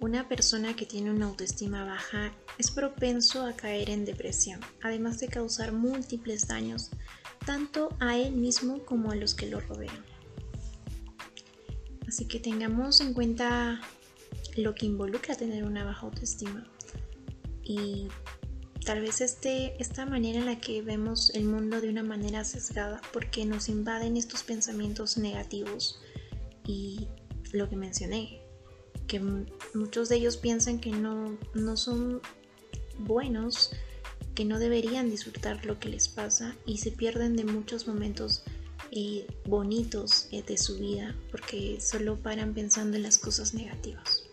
una 0.03 0.27
persona 0.27 0.75
que 0.75 0.85
tiene 0.85 1.11
una 1.11 1.27
autoestima 1.27 1.85
baja 1.85 2.33
es 2.57 2.71
propenso 2.71 3.45
a 3.45 3.53
caer 3.53 3.89
en 3.89 4.03
depresión, 4.03 4.59
además 4.81 5.21
de 5.21 5.29
causar 5.29 5.71
múltiples 5.71 6.45
daños 6.45 6.91
tanto 7.45 7.87
a 8.01 8.17
él 8.17 8.33
mismo 8.33 8.83
como 8.83 9.11
a 9.11 9.15
los 9.15 9.33
que 9.33 9.47
lo 9.47 9.61
rodean. 9.61 10.03
Así 12.05 12.25
que 12.25 12.41
tengamos 12.41 12.99
en 12.99 13.13
cuenta 13.13 13.79
lo 14.57 14.75
que 14.75 14.87
involucra 14.87 15.35
tener 15.35 15.63
una 15.63 15.85
baja 15.85 16.05
autoestima. 16.05 16.67
Y 17.63 18.09
tal 18.85 18.99
vez 18.99 19.21
este, 19.21 19.81
esta 19.81 20.05
manera 20.05 20.39
en 20.39 20.47
la 20.47 20.59
que 20.59 20.81
vemos 20.81 21.29
el 21.33 21.45
mundo 21.45 21.79
de 21.79 21.87
una 21.87 22.03
manera 22.03 22.43
sesgada 22.43 23.01
porque 23.13 23.45
nos 23.45 23.69
invaden 23.69 24.17
estos 24.17 24.43
pensamientos 24.43 25.17
negativos 25.17 26.01
y 26.65 27.07
lo 27.53 27.69
que 27.69 27.77
mencioné, 27.77 28.42
muchos 29.19 30.09
de 30.09 30.17
ellos 30.17 30.37
piensan 30.37 30.79
que 30.79 30.91
no, 30.91 31.37
no 31.53 31.77
son 31.77 32.21
buenos, 32.99 33.71
que 34.35 34.45
no 34.45 34.59
deberían 34.59 35.09
disfrutar 35.09 35.65
lo 35.65 35.79
que 35.79 35.89
les 35.89 36.07
pasa 36.07 36.55
y 36.65 36.77
se 36.77 36.91
pierden 36.91 37.35
de 37.35 37.43
muchos 37.43 37.87
momentos 37.87 38.43
bonitos 39.45 40.27
eh, 40.31 40.43
de 40.43 40.57
su 40.57 40.77
vida 40.77 41.15
porque 41.31 41.79
solo 41.81 42.17
paran 42.17 42.53
pensando 42.53 42.97
en 42.97 43.03
las 43.03 43.17
cosas 43.17 43.53
negativas. 43.53 44.23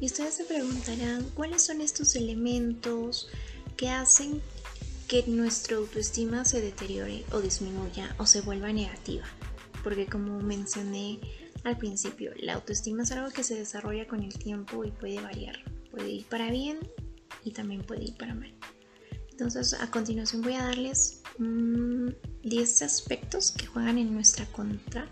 Y 0.00 0.06
ustedes 0.06 0.34
se 0.34 0.44
preguntarán 0.44 1.24
cuáles 1.34 1.62
son 1.62 1.80
estos 1.80 2.16
elementos 2.16 3.28
que 3.76 3.88
hacen 3.88 4.42
que 5.08 5.24
nuestra 5.26 5.76
autoestima 5.76 6.44
se 6.44 6.60
deteriore 6.60 7.24
o 7.30 7.40
disminuya 7.40 8.14
o 8.18 8.26
se 8.26 8.40
vuelva 8.40 8.72
negativa. 8.72 9.24
Porque 9.84 10.06
como 10.06 10.40
mencioné 10.40 11.20
al 11.62 11.78
principio, 11.78 12.32
la 12.40 12.54
autoestima 12.54 13.04
es 13.04 13.12
algo 13.12 13.30
que 13.30 13.44
se 13.44 13.54
desarrolla 13.54 14.08
con 14.08 14.22
el 14.22 14.36
tiempo 14.36 14.84
y 14.84 14.90
puede 14.90 15.20
variar. 15.20 15.56
Puede 15.90 16.10
ir 16.10 16.26
para 16.26 16.50
bien 16.50 16.78
y 17.44 17.52
también 17.52 17.82
puede 17.82 18.04
ir 18.04 18.16
para 18.16 18.34
mal. 18.34 18.52
Entonces 19.30 19.74
a 19.74 19.90
continuación 19.90 20.42
voy 20.42 20.54
a 20.54 20.64
darles 20.64 21.22
10 21.38 22.82
aspectos 22.82 23.50
que 23.50 23.66
juegan 23.66 23.98
en 23.98 24.12
nuestra 24.14 24.46
contra 24.46 25.06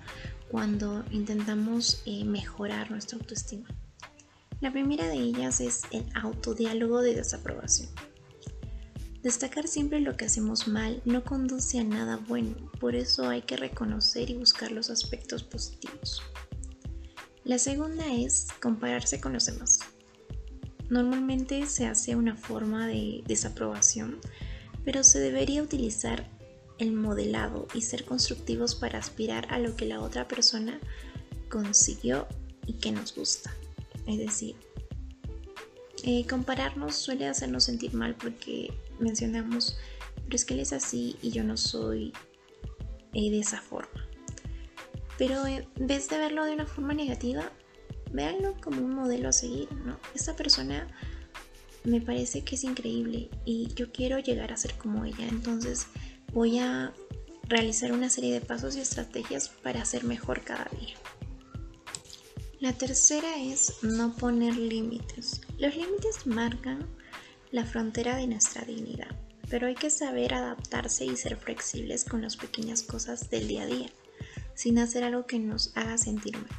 cuando 0.48 1.04
intentamos 1.10 2.02
eh, 2.06 2.24
mejorar 2.24 2.90
nuestra 2.90 3.18
autoestima. 3.18 3.68
La 4.60 4.70
primera 4.70 5.08
de 5.08 5.16
ellas 5.16 5.60
es 5.60 5.82
el 5.90 6.04
autodiálogo 6.14 7.00
de 7.00 7.16
desaprobación. 7.16 7.88
Destacar 9.22 9.68
siempre 9.68 10.00
lo 10.00 10.16
que 10.16 10.24
hacemos 10.24 10.66
mal 10.66 11.00
no 11.04 11.22
conduce 11.22 11.78
a 11.78 11.84
nada 11.84 12.16
bueno, 12.16 12.56
por 12.80 12.96
eso 12.96 13.28
hay 13.28 13.42
que 13.42 13.56
reconocer 13.56 14.30
y 14.30 14.34
buscar 14.34 14.72
los 14.72 14.90
aspectos 14.90 15.44
positivos. 15.44 16.22
La 17.44 17.58
segunda 17.58 18.04
es 18.12 18.48
compararse 18.60 19.20
con 19.20 19.32
los 19.32 19.46
demás. 19.46 19.78
Normalmente 20.90 21.66
se 21.66 21.86
hace 21.86 22.16
una 22.16 22.36
forma 22.36 22.88
de 22.88 23.22
desaprobación, 23.26 24.18
pero 24.84 25.04
se 25.04 25.20
debería 25.20 25.62
utilizar 25.62 26.28
el 26.78 26.92
modelado 26.92 27.68
y 27.74 27.82
ser 27.82 28.04
constructivos 28.04 28.74
para 28.74 28.98
aspirar 28.98 29.46
a 29.52 29.60
lo 29.60 29.76
que 29.76 29.86
la 29.86 30.00
otra 30.00 30.26
persona 30.26 30.80
consiguió 31.48 32.26
y 32.66 32.72
que 32.74 32.90
nos 32.90 33.14
gusta. 33.14 33.54
Es 34.06 34.18
decir, 34.18 34.56
eh, 36.04 36.26
compararnos 36.28 36.96
suele 36.96 37.28
hacernos 37.28 37.64
sentir 37.64 37.94
mal 37.94 38.14
porque 38.16 38.72
mencionamos 38.98 39.76
pero 40.32 40.36
es 40.36 40.44
que 40.44 40.54
él 40.54 40.60
es 40.60 40.72
así 40.72 41.16
y 41.22 41.30
yo 41.30 41.44
no 41.44 41.56
soy 41.56 42.12
eh, 43.12 43.30
de 43.30 43.38
esa 43.38 43.60
forma. 43.60 44.06
Pero 45.18 45.46
en 45.46 45.66
vez 45.78 46.08
de 46.08 46.18
verlo 46.18 46.44
de 46.44 46.52
una 46.52 46.66
forma 46.66 46.94
negativa, 46.94 47.52
véanlo 48.12 48.54
como 48.62 48.80
un 48.80 48.94
modelo 48.94 49.28
a 49.28 49.32
seguir, 49.32 49.70
¿no? 49.84 49.98
Esta 50.14 50.34
persona 50.34 50.88
me 51.84 52.00
parece 52.00 52.44
que 52.44 52.54
es 52.54 52.64
increíble 52.64 53.28
y 53.44 53.68
yo 53.74 53.92
quiero 53.92 54.18
llegar 54.18 54.52
a 54.52 54.56
ser 54.56 54.74
como 54.74 55.04
ella, 55.04 55.26
entonces 55.28 55.86
voy 56.32 56.58
a 56.60 56.92
realizar 57.48 57.92
una 57.92 58.08
serie 58.08 58.32
de 58.32 58.40
pasos 58.40 58.76
y 58.76 58.80
estrategias 58.80 59.48
para 59.48 59.84
ser 59.84 60.04
mejor 60.04 60.42
cada 60.42 60.68
día. 60.80 60.94
La 62.62 62.72
tercera 62.72 63.42
es 63.42 63.82
no 63.82 64.14
poner 64.14 64.56
límites. 64.56 65.40
Los 65.58 65.74
límites 65.74 66.28
marcan 66.28 66.86
la 67.50 67.64
frontera 67.64 68.16
de 68.16 68.28
nuestra 68.28 68.64
dignidad, 68.64 69.10
pero 69.50 69.66
hay 69.66 69.74
que 69.74 69.90
saber 69.90 70.32
adaptarse 70.32 71.04
y 71.04 71.16
ser 71.16 71.36
flexibles 71.36 72.04
con 72.04 72.22
las 72.22 72.36
pequeñas 72.36 72.84
cosas 72.84 73.28
del 73.30 73.48
día 73.48 73.64
a 73.64 73.66
día, 73.66 73.88
sin 74.54 74.78
hacer 74.78 75.02
algo 75.02 75.26
que 75.26 75.40
nos 75.40 75.76
haga 75.76 75.98
sentir 75.98 76.36
mal. 76.36 76.50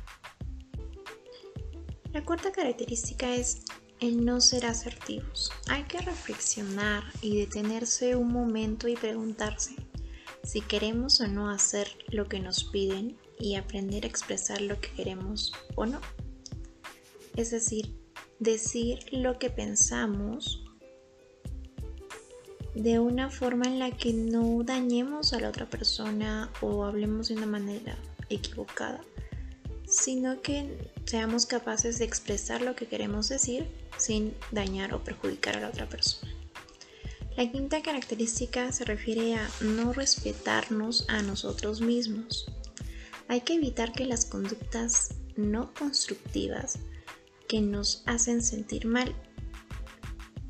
La 2.12 2.26
cuarta 2.26 2.52
característica 2.52 3.34
es 3.34 3.62
el 4.02 4.26
no 4.26 4.42
ser 4.42 4.66
asertivos. 4.66 5.54
Hay 5.70 5.84
que 5.84 6.00
reflexionar 6.00 7.06
y 7.22 7.38
detenerse 7.38 8.18
un 8.18 8.30
momento 8.30 8.90
y 8.90 8.98
preguntarse 8.98 9.74
si 10.44 10.60
queremos 10.60 11.22
o 11.22 11.30
no 11.30 11.50
hacer 11.50 11.88
lo 12.10 12.28
que 12.28 12.42
nos 12.42 12.66
piden 12.66 13.18
y 13.40 13.56
aprender 13.56 14.04
a 14.06 14.08
expresar 14.08 14.62
lo 14.62 14.80
que 14.80 14.90
queremos 14.92 15.54
o 15.76 15.86
no. 15.86 16.00
Es 17.36 17.52
decir, 17.52 17.96
decir 18.40 19.00
lo 19.12 19.40
que 19.40 19.50
pensamos 19.50 20.64
de 22.76 23.00
una 23.00 23.30
forma 23.30 23.66
en 23.66 23.80
la 23.80 23.92
que 23.92 24.14
no 24.14 24.64
dañemos 24.64 25.34
a 25.34 25.40
la 25.40 25.50
otra 25.50 25.70
persona 25.70 26.52
o 26.62 26.86
hablemos 26.86 27.28
de 27.28 27.36
una 27.36 27.46
manera 27.46 27.96
equivocada, 28.30 29.02
sino 29.88 30.42
que 30.42 30.90
seamos 31.06 31.46
capaces 31.46 32.00
de 32.00 32.06
expresar 32.06 32.62
lo 32.62 32.76
que 32.76 32.88
queremos 32.88 33.30
decir 33.30 33.68
sin 33.98 34.34
dañar 34.52 34.94
o 34.94 35.04
perjudicar 35.04 35.58
a 35.58 35.62
la 35.62 35.70
otra 35.70 35.88
persona. 35.88 36.32
La 37.38 37.52
quinta 37.52 37.82
característica 37.82 38.72
se 38.72 38.86
refiere 38.86 39.36
a 39.36 39.50
no 39.62 39.92
respetarnos 39.92 41.06
a 41.10 41.22
nosotros 41.24 41.82
mismos. 41.82 42.46
Hay 43.28 43.42
que 43.42 43.56
evitar 43.56 43.94
que 43.94 44.06
las 44.06 44.26
conductas 44.26 45.16
no 45.36 45.74
constructivas 45.74 46.80
que 47.48 47.62
nos 47.62 48.04
hacen 48.06 48.42
sentir 48.42 48.86
mal, 48.86 49.16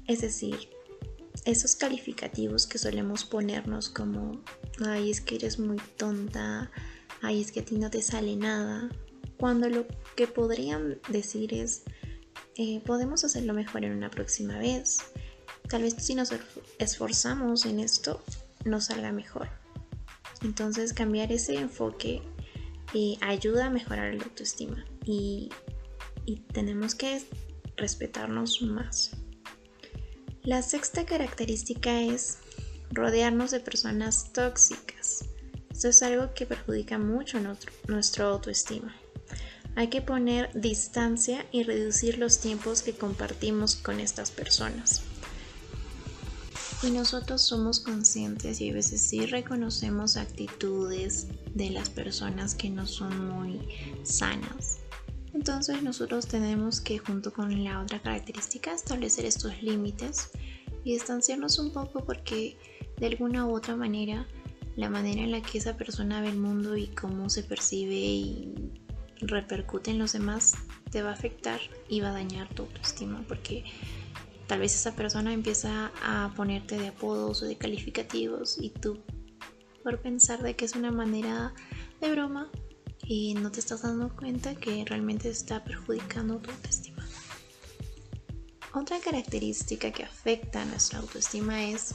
es 0.07 0.21
decir, 0.21 0.69
esos 1.45 1.75
calificativos 1.75 2.67
que 2.67 2.77
solemos 2.77 3.25
ponernos 3.25 3.89
como, 3.89 4.41
ay, 4.85 5.11
es 5.11 5.21
que 5.21 5.35
eres 5.35 5.59
muy 5.59 5.77
tonta, 5.97 6.71
ay, 7.21 7.41
es 7.41 7.51
que 7.51 7.61
a 7.61 7.65
ti 7.65 7.77
no 7.77 7.89
te 7.89 8.01
sale 8.01 8.35
nada, 8.35 8.89
cuando 9.37 9.69
lo 9.69 9.85
que 10.15 10.27
podrían 10.27 10.99
decir 11.09 11.53
es, 11.53 11.83
eh, 12.55 12.81
podemos 12.85 13.23
hacerlo 13.23 13.53
mejor 13.53 13.83
en 13.83 13.93
una 13.93 14.09
próxima 14.09 14.57
vez. 14.57 14.99
Tal 15.67 15.81
vez 15.81 15.95
si 15.97 16.15
nos 16.15 16.31
esforzamos 16.79 17.65
en 17.65 17.79
esto, 17.79 18.23
nos 18.63 18.85
salga 18.85 19.11
mejor. 19.11 19.49
Entonces 20.43 20.93
cambiar 20.93 21.31
ese 21.31 21.55
enfoque 21.55 22.21
ayuda 23.21 23.65
a 23.65 23.69
mejorar 23.69 24.13
la 24.13 24.23
autoestima 24.23 24.85
y, 25.05 25.49
tenemos 26.53 26.95
que 26.95 27.21
respetarnos 27.75 28.61
más. 28.61 29.11
La 30.43 30.61
sexta 30.61 31.05
característica 31.05 32.01
es 32.01 32.37
rodearnos 32.91 33.51
de 33.51 33.59
personas 33.59 34.31
tóxicas. 34.31 35.25
Esto 35.69 35.89
es 35.89 36.03
algo 36.03 36.33
que 36.33 36.45
perjudica 36.45 36.97
mucho 36.97 37.39
nuestra 37.87 38.25
autoestima. 38.25 38.95
Hay 39.75 39.87
que 39.87 40.01
poner 40.01 40.49
distancia 40.53 41.45
y 41.51 41.63
reducir 41.63 42.19
los 42.19 42.39
tiempos 42.39 42.83
que 42.83 42.93
compartimos 42.93 43.75
con 43.75 43.99
estas 43.99 44.31
personas. 44.31 45.03
Y 46.83 46.91
nosotros 46.91 47.41
somos 47.41 47.79
conscientes 47.79 48.59
y 48.59 48.69
a 48.69 48.73
veces 48.73 49.01
sí 49.01 49.25
reconocemos 49.25 50.17
actitudes 50.17 51.27
de 51.55 51.69
las 51.69 51.89
personas 51.89 52.55
que 52.55 52.69
no 52.69 52.85
son 52.85 53.29
muy 53.29 53.61
sanas. 54.03 54.79
Entonces 55.33 55.81
nosotros 55.81 56.27
tenemos 56.27 56.81
que 56.81 56.97
junto 56.97 57.31
con 57.31 57.63
la 57.63 57.81
otra 57.81 58.01
característica 58.01 58.73
establecer 58.73 59.23
estos 59.23 59.63
límites 59.63 60.31
y 60.83 60.91
distanciarnos 60.91 61.57
un 61.57 61.71
poco 61.71 62.03
porque 62.03 62.57
de 62.99 63.07
alguna 63.07 63.45
u 63.45 63.55
otra 63.55 63.77
manera 63.77 64.27
la 64.75 64.89
manera 64.89 65.21
en 65.21 65.31
la 65.31 65.41
que 65.41 65.59
esa 65.59 65.77
persona 65.77 66.19
ve 66.19 66.29
el 66.29 66.37
mundo 66.37 66.75
y 66.75 66.87
cómo 66.87 67.29
se 67.29 67.43
percibe 67.43 67.95
y 67.95 68.53
repercute 69.21 69.91
en 69.91 69.99
los 69.99 70.11
demás 70.11 70.55
te 70.91 71.01
va 71.01 71.11
a 71.11 71.13
afectar 71.13 71.61
y 71.87 72.01
va 72.01 72.09
a 72.09 72.13
dañar 72.13 72.53
tu 72.53 72.63
autoestima 72.63 73.23
porque 73.27 73.63
Tal 74.47 74.59
vez 74.59 74.75
esa 74.75 74.93
persona 74.95 75.33
empieza 75.33 75.91
a 76.03 76.33
ponerte 76.35 76.77
de 76.77 76.89
apodos 76.89 77.41
o 77.41 77.45
de 77.45 77.57
calificativos 77.57 78.57
y 78.61 78.69
tú 78.69 78.99
por 79.83 80.01
pensar 80.01 80.41
de 80.41 80.55
que 80.55 80.65
es 80.65 80.75
una 80.75 80.91
manera 80.91 81.53
de 81.99 82.11
broma 82.11 82.49
y 83.05 83.33
no 83.33 83.51
te 83.51 83.59
estás 83.59 83.81
dando 83.81 84.15
cuenta 84.15 84.55
que 84.55 84.83
realmente 84.85 85.29
está 85.29 85.63
perjudicando 85.63 86.39
tu 86.39 86.51
autoestima. 86.51 87.05
Otra 88.73 88.99
característica 88.99 89.91
que 89.91 90.03
afecta 90.03 90.61
a 90.61 90.65
nuestra 90.65 90.99
autoestima 90.99 91.63
es 91.65 91.93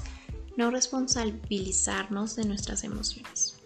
no 0.56 0.70
responsabilizarnos 0.70 2.36
de 2.36 2.44
nuestras 2.44 2.84
emociones. 2.84 3.56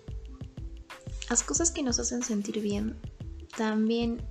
Las 1.29 1.43
cosas 1.43 1.71
que 1.71 1.83
nos 1.83 1.99
hacen 1.99 2.23
sentir 2.23 2.61
bien 2.61 2.99
también 3.57 4.23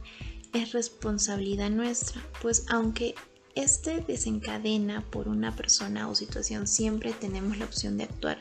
es 0.53 0.71
responsabilidad 0.71 1.69
nuestra, 1.69 2.21
pues 2.41 2.65
aunque 2.69 3.15
este 3.55 4.01
desencadena 4.01 5.05
por 5.09 5.27
una 5.27 5.55
persona 5.55 6.07
o 6.09 6.15
situación, 6.15 6.67
siempre 6.67 7.13
tenemos 7.13 7.57
la 7.57 7.65
opción 7.65 7.97
de 7.97 8.05
actuar 8.05 8.39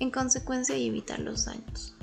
en 0.00 0.10
consecuencia 0.10 0.76
y 0.76 0.86
evitar 0.86 1.18
los 1.18 1.46
daños. 1.46 1.94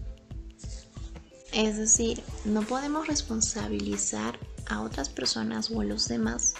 Es 1.54 1.78
decir, 1.78 2.22
no 2.46 2.64
podemos 2.64 3.08
responsabilizar 3.08 4.40
a 4.68 4.82
otras 4.82 5.10
personas 5.10 5.70
o 5.70 5.82
a 5.82 5.86
los 5.86 6.08
demás 6.08 6.56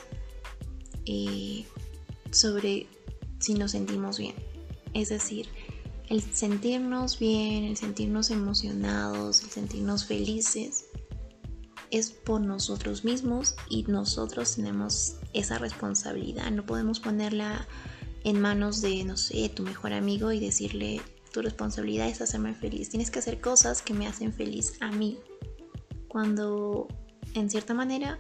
eh, 1.06 1.66
sobre 2.32 2.88
si 3.40 3.56
nos 3.56 3.72
sentimos 3.72 4.20
bien. 4.20 4.36
Es 4.94 5.10
decir, 5.10 5.48
el 6.10 6.22
sentirnos 6.22 7.18
bien, 7.18 7.64
el 7.64 7.78
sentirnos 7.78 8.30
emocionados, 8.30 9.42
el 9.42 9.50
sentirnos 9.50 10.06
felices, 10.06 10.86
es 11.90 12.12
por 12.12 12.42
nosotros 12.42 13.04
mismos 13.04 13.56
y 13.70 13.84
nosotros 13.84 14.56
tenemos 14.56 15.16
esa 15.34 15.58
responsabilidad. 15.58 16.52
No 16.52 16.66
podemos 16.66 17.00
ponerla 17.00 17.68
en 18.24 18.40
manos 18.40 18.82
de, 18.82 19.04
no 19.04 19.18
sé, 19.18 19.50
tu 19.50 19.64
mejor 19.64 19.94
amigo 19.94 20.32
y 20.32 20.40
decirle, 20.40 21.02
tu 21.32 21.42
responsabilidad 21.42 22.08
es 22.08 22.22
hacerme 22.22 22.54
feliz. 22.54 22.90
Tienes 22.90 23.12
que 23.12 23.20
hacer 23.20 23.42
cosas 23.42 23.82
que 23.82 23.94
me 23.94 24.08
hacen 24.08 24.34
feliz 24.34 24.74
a 24.80 24.92
mí. 24.92 25.18
Cuando, 26.08 26.88
en 27.34 27.50
cierta 27.50 27.74
manera, 27.74 28.20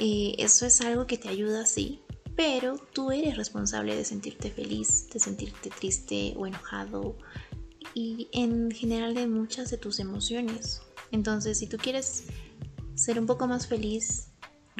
eh, 0.00 0.34
eso 0.38 0.66
es 0.66 0.80
algo 0.80 1.06
que 1.06 1.18
te 1.18 1.28
ayuda, 1.28 1.66
sí, 1.66 2.00
pero 2.36 2.76
tú 2.76 3.12
eres 3.12 3.36
responsable 3.36 3.94
de 3.94 4.04
sentirte 4.04 4.50
feliz, 4.50 5.08
de 5.10 5.20
sentirte 5.20 5.70
triste 5.70 6.34
o 6.36 6.46
enojado 6.46 7.16
y 7.94 8.28
en 8.32 8.70
general 8.70 9.14
de 9.14 9.26
muchas 9.26 9.70
de 9.70 9.76
tus 9.76 10.00
emociones. 10.00 10.82
Entonces, 11.10 11.58
si 11.58 11.66
tú 11.66 11.76
quieres 11.76 12.24
ser 12.94 13.18
un 13.18 13.26
poco 13.26 13.46
más 13.46 13.66
feliz, 13.66 14.31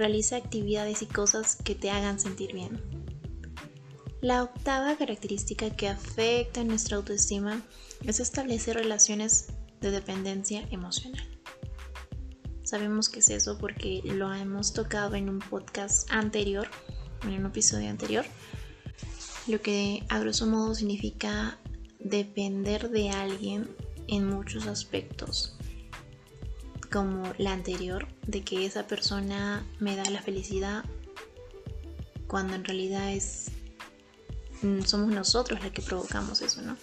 realiza 0.02 0.34
actividades 0.34 1.00
y 1.02 1.06
cosas 1.06 1.54
que 1.54 1.76
te 1.76 1.88
hagan 1.88 2.18
sentir 2.18 2.52
bien. 2.52 2.80
La 4.20 4.42
octava 4.42 4.96
característica 4.96 5.70
que 5.70 5.88
afecta 5.88 6.64
nuestra 6.64 6.96
autoestima 6.96 7.62
es 8.02 8.18
establecer 8.18 8.74
relaciones 8.74 9.52
de 9.80 9.92
dependencia 9.92 10.66
emocional. 10.72 11.24
Sabemos 12.64 13.08
que 13.08 13.20
es 13.20 13.30
eso 13.30 13.58
porque 13.58 14.00
lo 14.04 14.34
hemos 14.34 14.72
tocado 14.72 15.14
en 15.14 15.28
un 15.28 15.38
podcast 15.38 16.10
anterior, 16.10 16.66
en 17.22 17.34
un 17.34 17.46
episodio 17.46 17.88
anterior, 17.88 18.24
lo 19.46 19.62
que 19.62 20.02
a 20.08 20.18
grosso 20.18 20.48
modo 20.48 20.74
significa 20.74 21.60
depender 22.00 22.90
de 22.90 23.10
alguien 23.10 23.68
en 24.08 24.26
muchos 24.26 24.66
aspectos 24.66 25.56
como 26.92 27.32
la 27.38 27.52
anterior, 27.52 28.06
de 28.26 28.42
que 28.42 28.66
esa 28.66 28.86
persona 28.86 29.66
me 29.80 29.96
da 29.96 30.04
la 30.10 30.22
felicidad 30.22 30.84
cuando 32.26 32.54
en 32.54 32.64
realidad 32.64 33.12
es 33.12 33.46
mm, 34.62 34.82
somos 34.82 35.12
nosotros 35.12 35.62
los 35.62 35.72
que 35.72 35.82
provocamos 35.82 36.40
eso, 36.42 36.62
¿no? 36.62 36.76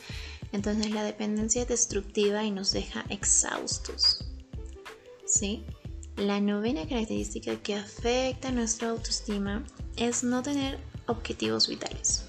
Entonces 0.51 0.91
la 0.91 1.03
dependencia 1.03 1.61
es 1.61 1.67
destructiva 1.67 2.43
y 2.43 2.51
nos 2.51 2.71
deja 2.71 3.05
exhaustos. 3.09 4.25
¿Sí? 5.25 5.63
La 6.17 6.41
novena 6.41 6.87
característica 6.87 7.55
que 7.57 7.75
afecta 7.75 8.51
nuestra 8.51 8.89
autoestima 8.89 9.63
es 9.95 10.23
no 10.23 10.41
tener 10.41 10.79
objetivos 11.05 11.67
vitales. 11.67 12.25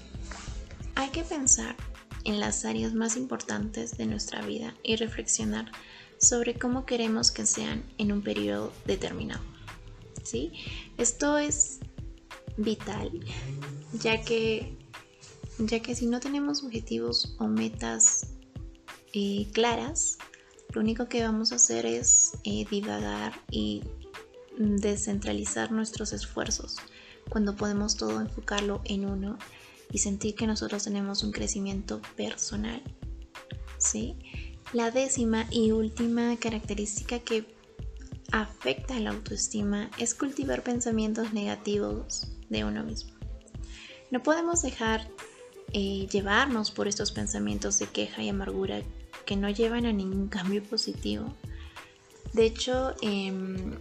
Hay 0.95 1.09
que 1.09 1.23
pensar 1.23 1.75
en 2.23 2.39
las 2.39 2.63
áreas 2.63 2.93
más 2.93 3.17
importantes 3.17 3.97
de 3.97 4.05
nuestra 4.05 4.45
vida 4.45 4.75
y 4.83 4.95
reflexionar 4.95 5.71
sobre 6.21 6.57
cómo 6.57 6.85
queremos 6.85 7.31
que 7.31 7.45
sean 7.45 7.83
en 7.97 8.11
un 8.11 8.21
periodo 8.21 8.71
determinado. 8.85 9.43
¿Sí? 10.23 10.53
Esto 10.97 11.37
es 11.37 11.79
vital, 12.57 13.11
ya 13.93 14.21
que, 14.21 14.77
ya 15.57 15.81
que 15.81 15.95
si 15.95 16.05
no 16.05 16.19
tenemos 16.19 16.63
objetivos 16.63 17.35
o 17.39 17.47
metas 17.47 18.27
eh, 19.13 19.47
claras, 19.51 20.19
lo 20.73 20.81
único 20.81 21.07
que 21.09 21.23
vamos 21.23 21.51
a 21.51 21.55
hacer 21.55 21.85
es 21.85 22.33
eh, 22.43 22.65
divagar 22.69 23.33
y 23.49 23.83
descentralizar 24.57 25.71
nuestros 25.71 26.13
esfuerzos 26.13 26.77
cuando 27.29 27.55
podemos 27.55 27.95
todo 27.95 28.21
enfocarlo 28.21 28.81
en 28.85 29.05
uno 29.05 29.37
y 29.91 29.97
sentir 29.97 30.35
que 30.35 30.47
nosotros 30.47 30.83
tenemos 30.83 31.23
un 31.23 31.31
crecimiento 31.31 32.01
personal. 32.15 32.81
¿sí? 33.77 34.15
La 34.73 34.89
décima 34.89 35.47
y 35.51 35.71
última 35.71 36.37
característica 36.37 37.19
que 37.19 37.45
afecta 38.31 38.95
a 38.95 38.99
la 39.01 39.09
autoestima 39.09 39.91
es 39.97 40.13
cultivar 40.13 40.63
pensamientos 40.63 41.33
negativos 41.33 42.27
de 42.49 42.63
uno 42.63 42.81
mismo. 42.83 43.11
No 44.11 44.23
podemos 44.23 44.61
dejar 44.61 45.09
eh, 45.73 46.07
llevarnos 46.09 46.71
por 46.71 46.87
estos 46.87 47.11
pensamientos 47.11 47.79
de 47.79 47.87
queja 47.87 48.23
y 48.23 48.29
amargura 48.29 48.81
que 49.25 49.35
no 49.35 49.49
llevan 49.49 49.85
a 49.85 49.91
ningún 49.91 50.29
cambio 50.29 50.63
positivo. 50.63 51.33
De 52.31 52.45
hecho, 52.45 52.95
em, 53.01 53.73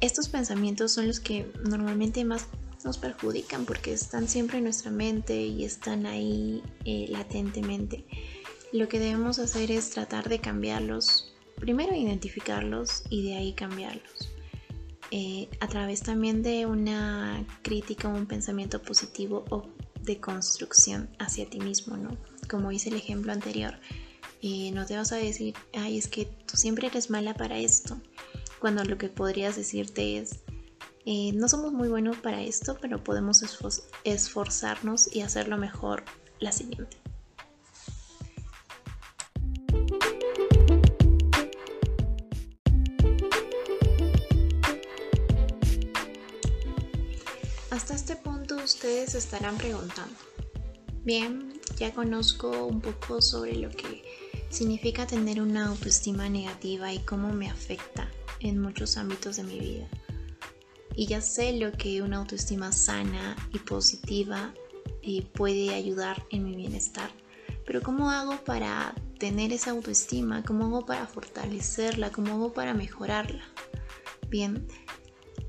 estos 0.00 0.28
pensamientos 0.28 0.92
son 0.92 1.08
los 1.08 1.18
que 1.18 1.50
normalmente 1.68 2.24
más 2.24 2.46
nos 2.84 2.98
perjudican 2.98 3.64
porque 3.64 3.92
están 3.92 4.28
siempre 4.28 4.58
en 4.58 4.64
nuestra 4.64 4.92
mente 4.92 5.42
y 5.42 5.64
están 5.64 6.06
ahí 6.06 6.62
eh, 6.84 7.06
latentemente. 7.08 8.04
Lo 8.72 8.88
que 8.88 8.98
debemos 8.98 9.38
hacer 9.38 9.70
es 9.70 9.88
tratar 9.90 10.28
de 10.28 10.40
cambiarlos, 10.40 11.32
primero 11.56 11.94
identificarlos 11.94 13.02
y 13.08 13.26
de 13.26 13.36
ahí 13.36 13.52
cambiarlos. 13.54 14.30
Eh, 15.10 15.48
a 15.60 15.68
través 15.68 16.02
también 16.02 16.42
de 16.42 16.66
una 16.66 17.46
crítica 17.62 18.08
o 18.08 18.14
un 18.14 18.26
pensamiento 18.26 18.82
positivo 18.82 19.46
o 19.48 19.66
de 20.02 20.20
construcción 20.20 21.08
hacia 21.18 21.48
ti 21.48 21.60
mismo, 21.60 21.96
¿no? 21.96 22.18
Como 22.50 22.70
hice 22.70 22.90
el 22.90 22.96
ejemplo 22.96 23.32
anterior, 23.32 23.74
eh, 24.42 24.70
no 24.72 24.84
te 24.84 24.96
vas 24.96 25.12
a 25.12 25.16
decir, 25.16 25.54
ay, 25.72 25.96
es 25.96 26.08
que 26.08 26.26
tú 26.26 26.58
siempre 26.58 26.88
eres 26.88 27.08
mala 27.08 27.32
para 27.32 27.58
esto, 27.58 27.98
cuando 28.58 28.84
lo 28.84 28.98
que 28.98 29.08
podrías 29.08 29.56
decirte 29.56 30.18
es, 30.18 30.40
eh, 31.06 31.32
no 31.32 31.48
somos 31.48 31.72
muy 31.72 31.88
buenos 31.88 32.18
para 32.18 32.42
esto, 32.42 32.76
pero 32.78 33.02
podemos 33.02 33.42
esforzarnos 34.04 35.08
y 35.14 35.22
hacerlo 35.22 35.56
mejor 35.56 36.04
la 36.38 36.52
siguiente. 36.52 37.07
Ustedes 48.62 49.14
estarán 49.14 49.56
preguntando, 49.56 50.14
bien, 51.04 51.60
ya 51.76 51.92
conozco 51.92 52.66
un 52.66 52.80
poco 52.80 53.22
sobre 53.22 53.56
lo 53.56 53.70
que 53.70 54.04
significa 54.50 55.06
tener 55.06 55.40
una 55.40 55.66
autoestima 55.66 56.28
negativa 56.28 56.92
y 56.92 56.98
cómo 57.00 57.32
me 57.32 57.48
afecta 57.48 58.10
en 58.40 58.60
muchos 58.60 58.96
ámbitos 58.96 59.36
de 59.36 59.44
mi 59.44 59.58
vida. 59.58 59.88
Y 60.94 61.06
ya 61.06 61.20
sé 61.20 61.52
lo 61.52 61.72
que 61.72 62.02
una 62.02 62.16
autoestima 62.16 62.72
sana 62.72 63.36
y 63.52 63.58
positiva 63.58 64.52
eh, 65.02 65.24
puede 65.32 65.74
ayudar 65.74 66.24
en 66.30 66.44
mi 66.44 66.56
bienestar. 66.56 67.10
Pero 67.64 67.82
¿cómo 67.82 68.10
hago 68.10 68.36
para 68.44 68.94
tener 69.18 69.52
esa 69.52 69.70
autoestima? 69.70 70.42
¿Cómo 70.42 70.66
hago 70.66 70.86
para 70.86 71.06
fortalecerla? 71.06 72.10
¿Cómo 72.10 72.34
hago 72.34 72.52
para 72.52 72.74
mejorarla? 72.74 73.44
Bien, 74.28 74.66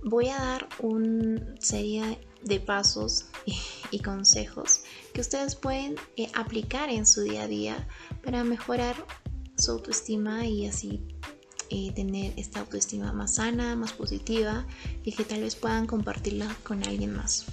voy 0.03 0.29
a 0.29 0.37
dar 0.37 0.69
una 0.79 1.41
serie 1.59 2.19
de 2.43 2.59
pasos 2.59 3.25
y, 3.91 3.99
consejos 3.99 4.81
que 5.13 5.21
ustedes 5.21 5.55
pueden 5.55 5.95
eh, 6.15 6.29
aplicar 6.33 6.89
en 6.89 7.05
su 7.05 7.21
día 7.21 7.43
a 7.43 7.47
día 7.47 7.87
para 8.23 8.43
mejorar 8.43 8.95
su 9.57 9.71
autoestima 9.71 10.45
y 10.45 10.67
así 10.67 11.03
eh, 11.69 11.91
tener 11.93 12.33
esta 12.37 12.61
autoestima 12.61 13.11
más 13.13 13.35
sana, 13.35 13.75
más 13.75 13.93
positiva 13.93 14.65
y 15.03 15.11
que 15.11 15.23
tal 15.23 15.41
vez 15.41 15.55
puedan 15.55 15.85
compartirla 15.85 16.55
con 16.63 16.83
alguien 16.83 17.15
más. 17.15 17.45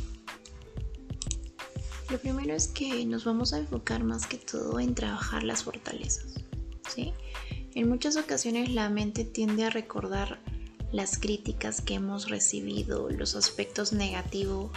Lo 2.11 2.19
primero 2.19 2.55
es 2.55 2.69
que 2.69 3.05
nos 3.05 3.25
vamos 3.25 3.53
a 3.53 3.59
enfocar 3.59 4.05
más 4.05 4.27
que 4.27 4.39
todo 4.39 4.79
en 4.79 4.95
trabajar 4.95 5.43
las 5.43 5.65
fortalezas. 5.65 6.35
¿sí? 6.95 7.13
En 7.75 7.89
muchas 7.89 8.17
ocasiones 8.17 8.71
la 8.71 8.89
mente 8.89 9.25
tiende 9.25 9.65
a 9.65 9.71
recordar 9.71 10.39
las 10.93 11.19
críticas 11.19 11.81
que 11.81 11.95
hemos 11.95 12.29
recibido, 12.29 13.11
los 13.11 13.35
aspectos 13.35 13.93
negativos 13.93 14.71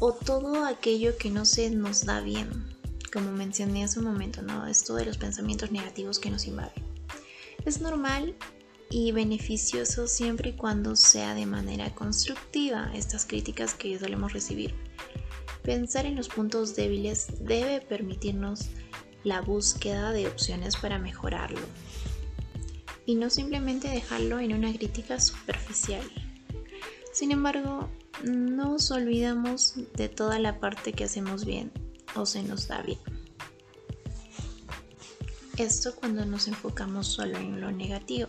o 0.00 0.12
todo 0.12 0.64
aquello 0.64 1.16
que 1.16 1.30
no 1.30 1.44
se 1.44 1.70
nos 1.70 2.04
da 2.04 2.20
bien, 2.20 2.64
como 3.12 3.32
mencioné 3.32 3.84
hace 3.84 3.98
un 3.98 4.06
momento, 4.06 4.42
¿no? 4.42 4.66
Esto 4.66 4.94
de 4.94 5.06
los 5.06 5.18
pensamientos 5.18 5.70
negativos 5.70 6.18
que 6.18 6.30
nos 6.30 6.46
invaden. 6.46 6.82
Es 7.64 7.80
normal 7.80 8.34
y 8.90 9.12
beneficioso 9.12 10.06
siempre 10.06 10.50
y 10.50 10.52
cuando 10.52 10.96
sea 10.96 11.34
de 11.34 11.46
manera 11.46 11.94
constructiva 11.94 12.90
estas 12.94 13.24
críticas 13.24 13.74
que 13.74 13.98
solemos 13.98 14.32
recibir. 14.32 14.74
Pensar 15.62 16.04
en 16.06 16.16
los 16.16 16.28
puntos 16.28 16.76
débiles 16.76 17.28
debe 17.40 17.80
permitirnos 17.80 18.68
la 19.24 19.40
búsqueda 19.40 20.12
de 20.12 20.28
opciones 20.28 20.76
para 20.76 20.98
mejorarlo 20.98 21.60
y 23.06 23.14
no 23.16 23.30
simplemente 23.30 23.88
dejarlo 23.88 24.38
en 24.38 24.52
una 24.52 24.72
crítica 24.72 25.20
superficial. 25.20 26.02
Sin 27.12 27.30
embargo, 27.30 27.88
no 28.24 28.70
nos 28.72 28.90
olvidamos 28.90 29.74
de 29.94 30.08
toda 30.08 30.38
la 30.38 30.58
parte 30.60 30.92
que 30.92 31.04
hacemos 31.04 31.44
bien 31.44 31.70
o 32.14 32.26
se 32.26 32.42
nos 32.42 32.68
da 32.68 32.82
bien. 32.82 32.98
Esto 35.56 35.94
cuando 35.94 36.24
nos 36.26 36.48
enfocamos 36.48 37.06
solo 37.06 37.38
en 37.38 37.60
lo 37.60 37.70
negativo. 37.70 38.28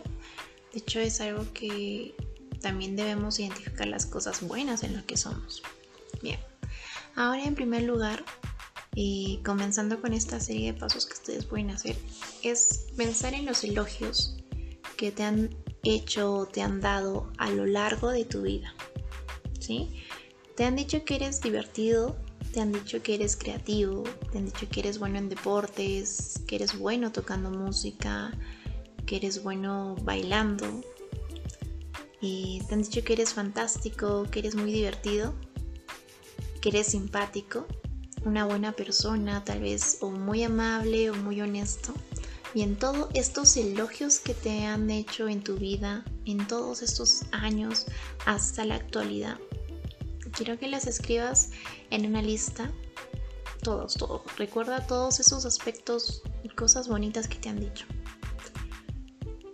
De 0.72 0.78
hecho 0.78 1.00
es 1.00 1.20
algo 1.20 1.52
que 1.52 2.14
también 2.60 2.94
debemos 2.96 3.40
identificar 3.40 3.88
las 3.88 4.06
cosas 4.06 4.42
buenas 4.42 4.82
en 4.84 4.96
lo 4.96 5.04
que 5.06 5.16
somos. 5.16 5.62
Bien, 6.22 6.38
ahora 7.16 7.44
en 7.44 7.54
primer 7.54 7.82
lugar, 7.82 8.24
y 8.94 9.40
comenzando 9.44 10.00
con 10.00 10.12
esta 10.12 10.40
serie 10.40 10.72
de 10.72 10.78
pasos 10.78 11.06
que 11.06 11.14
ustedes 11.14 11.44
pueden 11.44 11.70
hacer, 11.70 11.96
es 12.42 12.86
pensar 12.96 13.34
en 13.34 13.44
los 13.44 13.64
elogios 13.64 14.36
que 14.96 15.12
te 15.12 15.22
han 15.22 15.50
hecho 15.82 16.48
te 16.52 16.62
han 16.62 16.80
dado 16.80 17.30
a 17.38 17.50
lo 17.50 17.66
largo 17.66 18.10
de 18.10 18.24
tu 18.24 18.42
vida. 18.42 18.74
¿Sí? 19.60 20.02
Te 20.56 20.64
han 20.64 20.76
dicho 20.76 21.04
que 21.04 21.16
eres 21.16 21.40
divertido, 21.40 22.16
te 22.52 22.60
han 22.60 22.72
dicho 22.72 23.02
que 23.02 23.14
eres 23.14 23.36
creativo, 23.36 24.04
te 24.32 24.38
han 24.38 24.46
dicho 24.46 24.68
que 24.70 24.80
eres 24.80 24.98
bueno 24.98 25.18
en 25.18 25.28
deportes, 25.28 26.40
que 26.46 26.56
eres 26.56 26.78
bueno 26.78 27.12
tocando 27.12 27.50
música, 27.50 28.32
que 29.04 29.16
eres 29.16 29.42
bueno 29.42 29.96
bailando. 30.02 30.66
Y 32.20 32.62
te 32.66 32.74
han 32.74 32.82
dicho 32.82 33.04
que 33.04 33.12
eres 33.12 33.34
fantástico, 33.34 34.24
que 34.30 34.38
eres 34.38 34.54
muy 34.54 34.72
divertido, 34.72 35.34
que 36.62 36.70
eres 36.70 36.88
simpático, 36.88 37.66
una 38.24 38.46
buena 38.46 38.72
persona 38.72 39.44
tal 39.44 39.60
vez, 39.60 39.98
o 40.00 40.10
muy 40.10 40.42
amable 40.42 41.10
o 41.10 41.14
muy 41.14 41.40
honesto. 41.40 41.92
Y 42.54 42.62
en 42.62 42.76
todos 42.76 43.08
estos 43.14 43.56
elogios 43.56 44.18
que 44.18 44.34
te 44.34 44.64
han 44.64 44.90
hecho 44.90 45.28
en 45.28 45.42
tu 45.42 45.56
vida, 45.56 46.04
en 46.24 46.46
todos 46.46 46.82
estos 46.82 47.22
años 47.32 47.86
hasta 48.24 48.64
la 48.64 48.76
actualidad, 48.76 49.38
quiero 50.36 50.58
que 50.58 50.68
las 50.68 50.86
escribas 50.86 51.50
en 51.90 52.06
una 52.06 52.22
lista. 52.22 52.70
Todos, 53.62 53.94
todos. 53.94 54.22
Recuerda 54.36 54.86
todos 54.86 55.18
esos 55.18 55.44
aspectos 55.44 56.22
y 56.44 56.48
cosas 56.50 56.88
bonitas 56.88 57.26
que 57.26 57.38
te 57.38 57.48
han 57.48 57.58
dicho. 57.58 57.86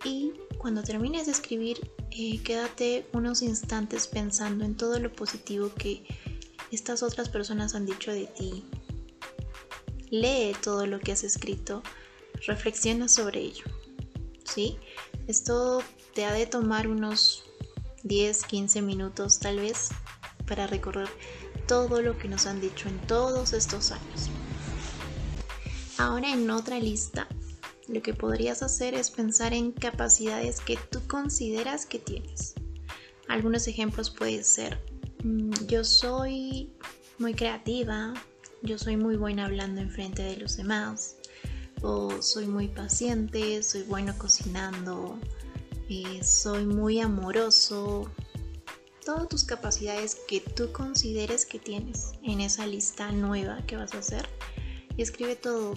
Y 0.03 0.33
cuando 0.57 0.83
termines 0.83 1.25
de 1.25 1.31
escribir, 1.31 1.79
eh, 2.11 2.41
quédate 2.43 3.07
unos 3.13 3.41
instantes 3.41 4.07
pensando 4.07 4.65
en 4.65 4.75
todo 4.75 4.99
lo 4.99 5.11
positivo 5.11 5.71
que 5.73 6.03
estas 6.71 7.01
otras 7.01 7.29
personas 7.29 7.73
han 7.75 7.85
dicho 7.85 8.11
de 8.11 8.27
ti. 8.27 8.65
Lee 10.11 10.55
todo 10.61 10.85
lo 10.85 10.99
que 10.99 11.13
has 11.13 11.23
escrito, 11.23 11.81
reflexiona 12.45 13.07
sobre 13.07 13.41
ello. 13.41 13.65
¿Sí? 14.43 14.77
Esto 15.27 15.81
te 16.13 16.25
ha 16.25 16.33
de 16.33 16.45
tomar 16.45 16.87
unos 16.87 17.43
10, 18.03 18.43
15 18.43 18.81
minutos 18.81 19.39
tal 19.39 19.59
vez 19.59 19.89
para 20.47 20.67
recordar 20.67 21.09
todo 21.67 22.01
lo 22.01 22.17
que 22.17 22.27
nos 22.27 22.45
han 22.45 22.59
dicho 22.59 22.89
en 22.89 22.99
todos 23.07 23.53
estos 23.53 23.91
años. 23.91 24.29
Ahora 25.97 26.33
en 26.33 26.49
otra 26.49 26.79
lista, 26.79 27.27
lo 27.87 28.01
que 28.01 28.13
podrías 28.13 28.63
hacer 28.63 28.93
es 28.93 29.09
pensar 29.09 29.53
en 29.53 29.71
capacidades 29.71 30.59
que 30.59 30.77
tú 30.89 30.99
consideras 31.07 31.85
que 31.85 31.99
tienes. 31.99 32.55
Algunos 33.27 33.67
ejemplos 33.67 34.09
pueden 34.09 34.43
ser, 34.43 34.79
mm, 35.23 35.51
yo 35.67 35.83
soy 35.83 36.73
muy 37.19 37.33
creativa, 37.33 38.13
yo 38.61 38.77
soy 38.77 38.97
muy 38.97 39.15
buena 39.15 39.45
hablando 39.45 39.81
en 39.81 39.91
frente 39.91 40.23
de 40.23 40.37
los 40.37 40.57
demás, 40.57 41.17
soy 42.21 42.47
muy 42.47 42.69
paciente, 42.69 43.61
soy 43.61 43.83
bueno 43.83 44.15
cocinando, 44.17 45.19
eh, 45.89 46.23
soy 46.23 46.65
muy 46.65 47.01
amoroso. 47.01 48.09
Todas 49.05 49.27
tus 49.27 49.43
capacidades 49.43 50.15
que 50.27 50.39
tú 50.39 50.71
consideres 50.71 51.45
que 51.45 51.59
tienes 51.59 52.13
en 52.23 52.39
esa 52.39 52.65
lista 52.65 53.11
nueva 53.11 53.65
que 53.67 53.75
vas 53.75 53.93
a 53.93 53.99
hacer. 53.99 54.25
Y 54.95 55.01
escribe 55.01 55.35
todo, 55.35 55.75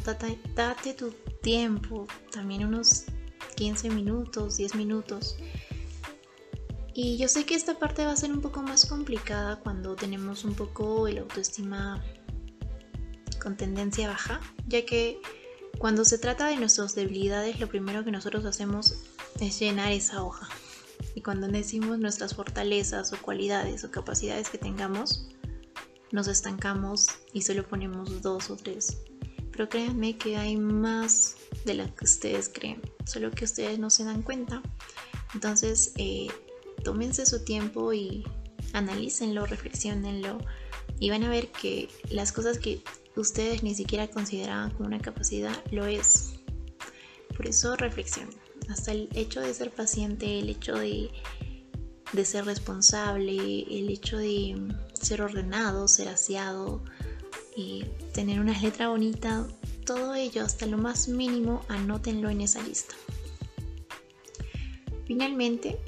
date 0.54 0.94
tu 0.94 1.10
tiempo, 1.42 2.06
también 2.30 2.64
unos 2.64 3.06
15 3.56 3.90
minutos, 3.90 4.58
10 4.58 4.76
minutos. 4.76 5.36
Y 6.94 7.16
yo 7.18 7.26
sé 7.26 7.44
que 7.44 7.56
esta 7.56 7.78
parte 7.78 8.06
va 8.06 8.12
a 8.12 8.16
ser 8.16 8.32
un 8.32 8.40
poco 8.40 8.62
más 8.62 8.86
complicada 8.86 9.58
cuando 9.58 9.96
tenemos 9.96 10.44
un 10.44 10.54
poco 10.54 11.08
el 11.08 11.18
autoestima 11.18 12.02
con 13.42 13.56
tendencia 13.56 14.08
baja, 14.08 14.40
ya 14.66 14.86
que 14.86 15.20
cuando 15.78 16.04
se 16.04 16.18
trata 16.18 16.46
de 16.46 16.56
nuestras 16.56 16.94
debilidades, 16.94 17.60
lo 17.60 17.68
primero 17.68 18.04
que 18.04 18.10
nosotros 18.10 18.44
hacemos 18.44 18.94
es 19.40 19.58
llenar 19.58 19.92
esa 19.92 20.22
hoja. 20.22 20.48
Y 21.14 21.20
cuando 21.20 21.48
decimos 21.48 21.98
nuestras 21.98 22.34
fortalezas 22.34 23.12
o 23.12 23.20
cualidades 23.20 23.84
o 23.84 23.90
capacidades 23.90 24.48
que 24.48 24.58
tengamos, 24.58 25.28
nos 26.12 26.28
estancamos 26.28 27.08
y 27.32 27.42
solo 27.42 27.66
ponemos 27.66 28.22
dos 28.22 28.50
o 28.50 28.56
tres. 28.56 28.98
Pero 29.52 29.68
créanme 29.68 30.16
que 30.16 30.36
hay 30.36 30.56
más 30.56 31.36
de 31.64 31.74
lo 31.74 31.94
que 31.94 32.04
ustedes 32.04 32.50
creen, 32.52 32.80
solo 33.04 33.30
que 33.30 33.44
ustedes 33.44 33.78
no 33.78 33.90
se 33.90 34.04
dan 34.04 34.22
cuenta. 34.22 34.62
Entonces, 35.34 35.92
eh, 35.96 36.28
tómense 36.84 37.26
su 37.26 37.44
tiempo 37.44 37.92
y 37.92 38.24
analícenlo, 38.72 39.46
reflexionenlo 39.46 40.38
y 40.98 41.10
van 41.10 41.24
a 41.24 41.28
ver 41.28 41.48
que 41.48 41.88
las 42.10 42.32
cosas 42.32 42.58
que 42.58 42.82
ustedes 43.16 43.62
ni 43.62 43.74
siquiera 43.74 44.08
consideraban 44.08 44.70
como 44.70 44.86
una 44.86 45.00
capacidad 45.00 45.54
lo 45.70 45.86
es. 45.86 46.34
Por 47.36 47.46
eso 47.46 47.76
reflexionen. 47.76 48.34
Hasta 48.68 48.92
el 48.92 49.08
hecho 49.14 49.40
de 49.40 49.52
ser 49.54 49.70
paciente, 49.70 50.38
el 50.38 50.48
hecho 50.48 50.74
de, 50.74 51.10
de 52.12 52.24
ser 52.24 52.44
responsable, 52.44 53.32
el 53.32 53.90
hecho 53.90 54.18
de 54.18 54.56
ser 54.92 55.22
ordenado, 55.22 55.88
ser 55.88 56.08
aseado, 56.08 56.82
y 57.56 57.84
tener 58.12 58.40
una 58.40 58.58
letra 58.60 58.88
bonita, 58.88 59.46
todo 59.86 60.14
ello 60.14 60.44
hasta 60.44 60.66
lo 60.66 60.76
más 60.76 61.08
mínimo 61.08 61.64
anótenlo 61.68 62.28
en 62.28 62.42
esa 62.42 62.62
lista. 62.62 62.94
Finalmente, 65.06 65.78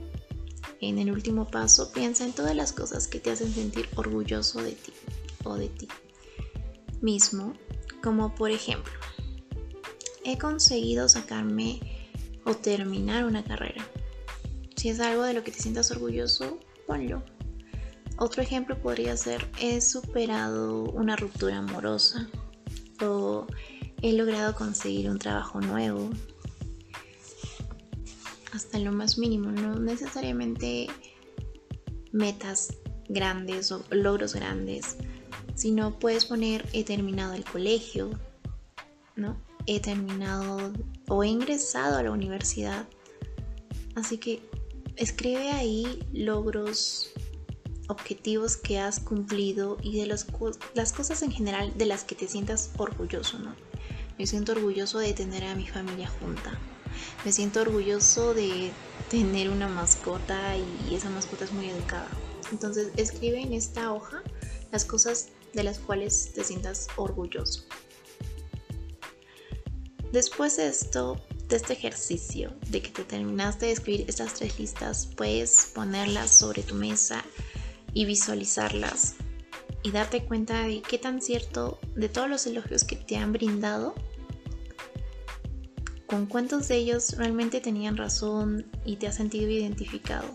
en 0.81 0.99
el 0.99 1.11
último 1.11 1.47
paso, 1.47 1.93
piensa 1.93 2.25
en 2.25 2.33
todas 2.33 2.55
las 2.55 2.73
cosas 2.73 3.09
que 3.09 3.19
te 3.19 3.33
hacen 3.33 3.53
sentir 3.53 3.89
orgulloso 3.97 4.63
de 4.63 4.73
ti 4.73 4.93
o 5.45 5.57
de 5.57 5.69
ti 5.69 5.89
mismo, 7.01 7.55
como 8.03 8.35
por 8.35 8.51
ejemplo, 8.51 8.93
he 10.25 10.39
conseguido 10.39 11.09
sacarme 11.09 11.81
o 12.45 12.55
terminar 12.55 13.25
una 13.25 13.45
carrera. 13.45 13.87
Si 14.77 14.89
es 14.89 15.01
algo 15.01 15.23
de 15.23 15.35
lo 15.35 15.43
que 15.43 15.51
te 15.51 15.61
sientas 15.61 15.91
orgulloso, 15.91 16.61
ponlo. 16.87 17.23
Otro 18.17 18.43
ejemplo 18.43 18.81
podría 18.81 19.17
ser 19.17 19.49
he 19.61 19.81
superado 19.81 20.85
una 20.85 21.17
ruptura 21.17 21.59
amorosa 21.59 22.29
o 23.01 23.47
he 24.03 24.13
logrado 24.13 24.55
conseguir 24.55 25.09
un 25.09 25.19
trabajo 25.19 25.61
nuevo. 25.61 26.11
Hasta 28.53 28.79
lo 28.79 28.93
más 28.93 29.19
mínimo, 29.19 29.51
no 29.53 29.79
necesariamente 29.79 30.89
metas 32.13 32.75
grandes 33.09 33.71
o 33.73 33.85
logros 33.91 34.35
grandes, 34.35 34.97
sino 35.59 35.99
puedes 35.99 36.25
poner 36.25 36.69
he 36.73 36.85
terminado 36.85 37.35
el 37.35 37.45
colegio, 37.45 38.11
¿no? 39.17 39.37
He 39.67 39.81
terminado 39.81 40.73
o 41.09 41.25
he 41.25 41.27
ingresado 41.27 41.99
a 41.99 42.03
la 42.05 42.13
universidad. 42.13 42.89
Así 43.97 44.19
que 44.19 44.41
escribe 44.95 45.51
ahí 45.51 45.99
logros 46.13 47.11
objetivos 47.89 48.57
que 48.57 48.79
has 48.79 49.01
cumplido 49.01 49.79
y 49.83 49.99
de 49.99 50.07
las 50.07 50.25
cosas 50.93 51.23
en 51.23 51.33
general 51.33 51.77
de 51.77 51.87
las 51.87 52.05
que 52.05 52.15
te 52.15 52.29
sientas 52.29 52.71
orgulloso, 52.77 53.41
¿no? 53.41 53.53
Me 54.17 54.29
siento 54.29 54.53
orgulloso 54.53 55.01
de 55.01 55.13
tener 55.13 55.43
a 55.43 55.57
mi 55.57 55.67
familia 55.67 56.09
junta. 56.21 56.57
Me 57.25 57.33
siento 57.33 57.63
orgulloso 57.63 58.33
de 58.33 58.71
tener 59.11 59.51
una 59.51 59.67
mascota 59.67 60.57
y 60.57 60.95
esa 60.95 61.11
mascota 61.11 61.47
es 61.47 61.53
muy 61.53 61.69
educada. 61.69 62.09
Entonces 62.53 62.93
escribe 62.97 63.41
en 63.41 63.55
esta 63.55 63.93
hoja 63.93 64.23
las 64.71 64.85
cosas 64.85 65.31
de 65.55 65.63
las 65.63 65.79
cuales 65.79 66.33
te 66.35 66.45
sientas 66.45 66.89
orgulloso. 66.97 67.65
Después 70.13 70.57
de 70.57 70.69
esto, 70.69 71.21
de 71.49 71.57
este 71.57 71.75
ejercicio, 71.75 72.53
de 72.71 72.81
que 72.81 72.91
te 72.91 73.05
terminaste 73.05 73.67
de 73.67 73.73
escribir 73.73 74.05
estas 74.09 74.35
tres 74.35 74.59
listas, 74.59 75.07
puedes 75.17 75.71
ponerlas 75.75 76.31
sobre 76.31 76.63
tu 76.63 76.75
mesa 76.75 77.25
y 77.93 78.05
visualizarlas 78.05 79.17
y 79.83 79.91
darte 79.91 80.25
cuenta 80.25 80.63
de 80.63 80.83
qué 80.83 80.99
tan 80.99 81.21
cierto 81.21 81.79
de 81.95 82.09
todos 82.09 82.29
los 82.29 82.47
elogios 82.47 82.85
que 82.85 82.97
te 82.97 83.17
han 83.17 83.33
brindado, 83.33 83.95
con 86.07 86.27
cuántos 86.27 86.69
de 86.69 86.77
ellos 86.77 87.17
realmente 87.19 87.61
tenían 87.61 87.97
razón 87.97 88.67
y 88.85 88.97
te 88.97 89.07
has 89.07 89.17
sentido 89.17 89.51
identificado. 89.51 90.35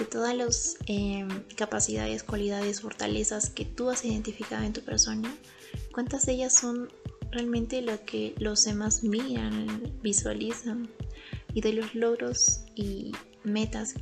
De 0.00 0.06
todas 0.06 0.34
las 0.34 0.78
em, 0.86 1.28
capacidades, 1.56 2.22
cualidades, 2.22 2.80
fortalezas 2.80 3.50
que 3.50 3.66
tú 3.66 3.90
has 3.90 4.02
identificado 4.02 4.64
en 4.64 4.72
tu 4.72 4.80
persona, 4.80 5.30
cuántas 5.92 6.24
de 6.24 6.32
ellas 6.32 6.54
son 6.54 6.88
realmente 7.30 7.82
lo 7.82 8.02
que 8.06 8.34
los 8.38 8.64
demás 8.64 9.04
miran, 9.04 9.92
visualizan 10.00 10.88
y 11.52 11.60
de 11.60 11.74
los 11.74 11.94
logros 11.94 12.62
y 12.74 13.12
metas 13.44 13.92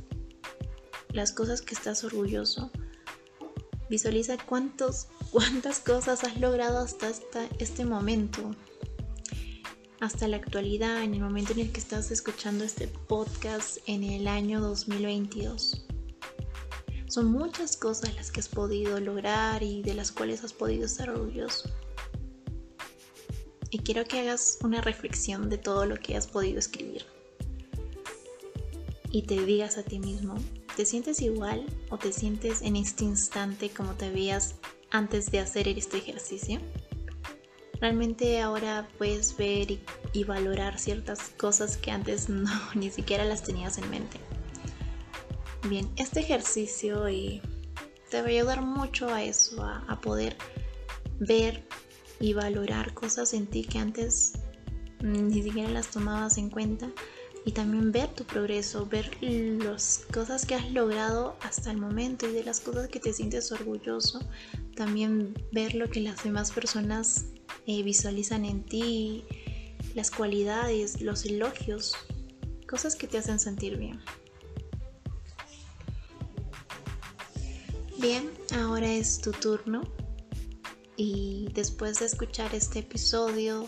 las 1.11 1.33
cosas 1.33 1.61
que 1.61 1.75
estás 1.75 2.05
orgulloso. 2.05 2.71
Visualiza 3.89 4.37
cuántos, 4.37 5.07
cuántas 5.31 5.81
cosas 5.81 6.23
has 6.23 6.39
logrado 6.39 6.79
hasta, 6.79 7.11
este 7.59 7.83
momento, 7.83 8.55
hasta 9.99 10.29
la 10.29 10.37
actualidad, 10.37 11.03
en 11.03 11.13
el 11.13 11.19
momento 11.19 11.51
en 11.51 11.59
el 11.59 11.73
que 11.73 11.81
estás 11.81 12.09
escuchando 12.09 12.63
este 12.63 12.87
podcast 12.87 13.79
en 13.85 14.03
el 14.03 14.29
año 14.29 14.61
2022. 14.61 15.87
Son 17.09 17.29
muchas 17.29 17.75
cosas 17.75 18.15
las 18.15 18.31
que 18.31 18.39
has 18.39 18.47
podido 18.47 18.97
lograr 19.01 19.61
y 19.61 19.81
de 19.81 19.93
las 19.93 20.13
cuales 20.13 20.43
has 20.45 20.53
podido 20.53 20.85
estar 20.85 21.09
orgulloso. 21.09 21.69
Y 23.71 23.79
quiero 23.79 24.05
que 24.05 24.21
hagas 24.21 24.59
una 24.63 24.79
reflexión 24.79 25.49
de 25.49 25.57
todo 25.57 25.85
lo 25.85 25.97
que 25.97 26.15
has 26.15 26.27
podido 26.27 26.59
escribir. 26.59 27.05
Y 29.11 29.23
te 29.23 29.43
digas 29.43 29.77
a 29.77 29.83
ti 29.83 29.99
mismo, 29.99 30.37
¿Te 30.79 30.85
sientes 30.85 31.21
igual 31.21 31.65
o 31.89 31.97
te 31.97 32.13
sientes 32.13 32.61
en 32.61 32.77
este 32.77 33.03
instante 33.03 33.69
como 33.69 33.95
te 33.95 34.09
veías 34.09 34.55
antes 34.91 35.29
de 35.29 35.39
hacer 35.39 35.67
este 35.67 35.97
ejercicio? 35.97 36.61
Realmente 37.81 38.39
ahora 38.39 38.87
puedes 38.97 39.35
ver 39.35 39.71
y, 40.13 40.23
valorar 40.23 40.79
ciertas 40.79 41.19
cosas 41.35 41.75
que 41.75 41.91
antes 41.91 42.29
no 42.29 42.49
ni 42.75 42.91
siquiera 42.91 43.25
las 43.25 43.43
tenías 43.43 43.77
en 43.77 43.89
mente. 43.89 44.21
Bien, 45.67 45.89
este 45.97 46.21
ejercicio 46.21 47.03
te 48.09 48.21
va 48.21 48.27
a 48.27 48.29
ayudar 48.29 48.61
mucho 48.61 49.09
a 49.09 49.23
eso, 49.23 49.63
a 49.63 49.99
poder 50.01 50.37
ver 51.19 51.63
y 52.19 52.33
valorar 52.33 52.93
cosas 52.93 53.33
en 53.33 53.47
ti 53.47 53.63
que 53.63 53.79
antes 53.79 54.33
ni 55.01 55.41
siquiera 55.43 55.69
las 55.69 55.87
tomabas 55.87 56.37
en 56.37 56.49
cuenta 56.49 56.89
y 57.45 57.51
también 57.51 57.91
ver 57.91 58.09
tu 58.09 58.25
progreso, 58.25 58.85
ver 58.85 59.17
las 59.21 60.05
cosas 60.13 60.45
que 60.45 60.55
has 60.55 60.71
logrado 60.71 61.37
hasta 61.41 61.71
el 61.71 61.77
momento 61.77 62.27
y 62.27 62.33
de 62.33 62.43
las 62.43 62.59
cosas 62.59 62.89
que 62.89 62.99
te 62.99 63.13
sientes 63.13 63.51
orgulloso, 63.51 64.19
también 64.75 65.33
ver 65.51 65.73
lo 65.75 65.89
que 65.89 66.01
las 66.01 66.23
demás 66.23 66.51
personas 66.51 67.25
eh, 67.65 67.81
visualizan 67.83 68.45
en 68.45 68.63
ti, 68.63 69.25
las 69.95 70.11
cualidades, 70.11 71.01
los 71.01 71.25
elogios, 71.25 71.95
cosas 72.67 72.95
que 72.95 73.07
te 73.07 73.17
hacen 73.17 73.39
sentir 73.39 73.77
bien. 73.77 73.99
Bien, 78.01 78.31
ahora 78.57 78.89
es 78.93 79.19
tu 79.19 79.31
turno 79.31 79.81
y 80.95 81.49
después 81.53 81.99
de 81.99 82.05
escuchar 82.05 82.55
este 82.55 82.79
episodio 82.79 83.67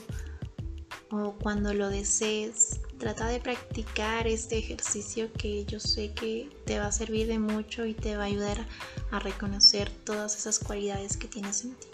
o 1.12 1.34
cuando 1.34 1.74
lo 1.74 1.90
desees, 1.90 2.80
trata 2.98 3.28
de 3.28 3.42
practicar 3.42 4.28
este 4.28 4.58
ejercicio 4.58 5.34
que 5.34 5.66
yo 5.66 5.82
sé 5.82 6.14
que 6.14 6.50
te 6.66 6.80
va 6.80 6.86
a 6.86 6.92
servir 6.94 7.28
de 7.28 7.40
mucho 7.40 7.86
y 7.86 7.94
te 7.94 8.16
va 8.16 8.24
a 8.24 8.28
ayudar 8.28 8.66
a 9.12 9.20
reconocer 9.20 9.90
todas 10.06 10.38
esas 10.38 10.60
cualidades 10.60 11.18
que 11.18 11.28
tienes 11.28 11.66
en 11.66 11.76
ti. 11.76 11.88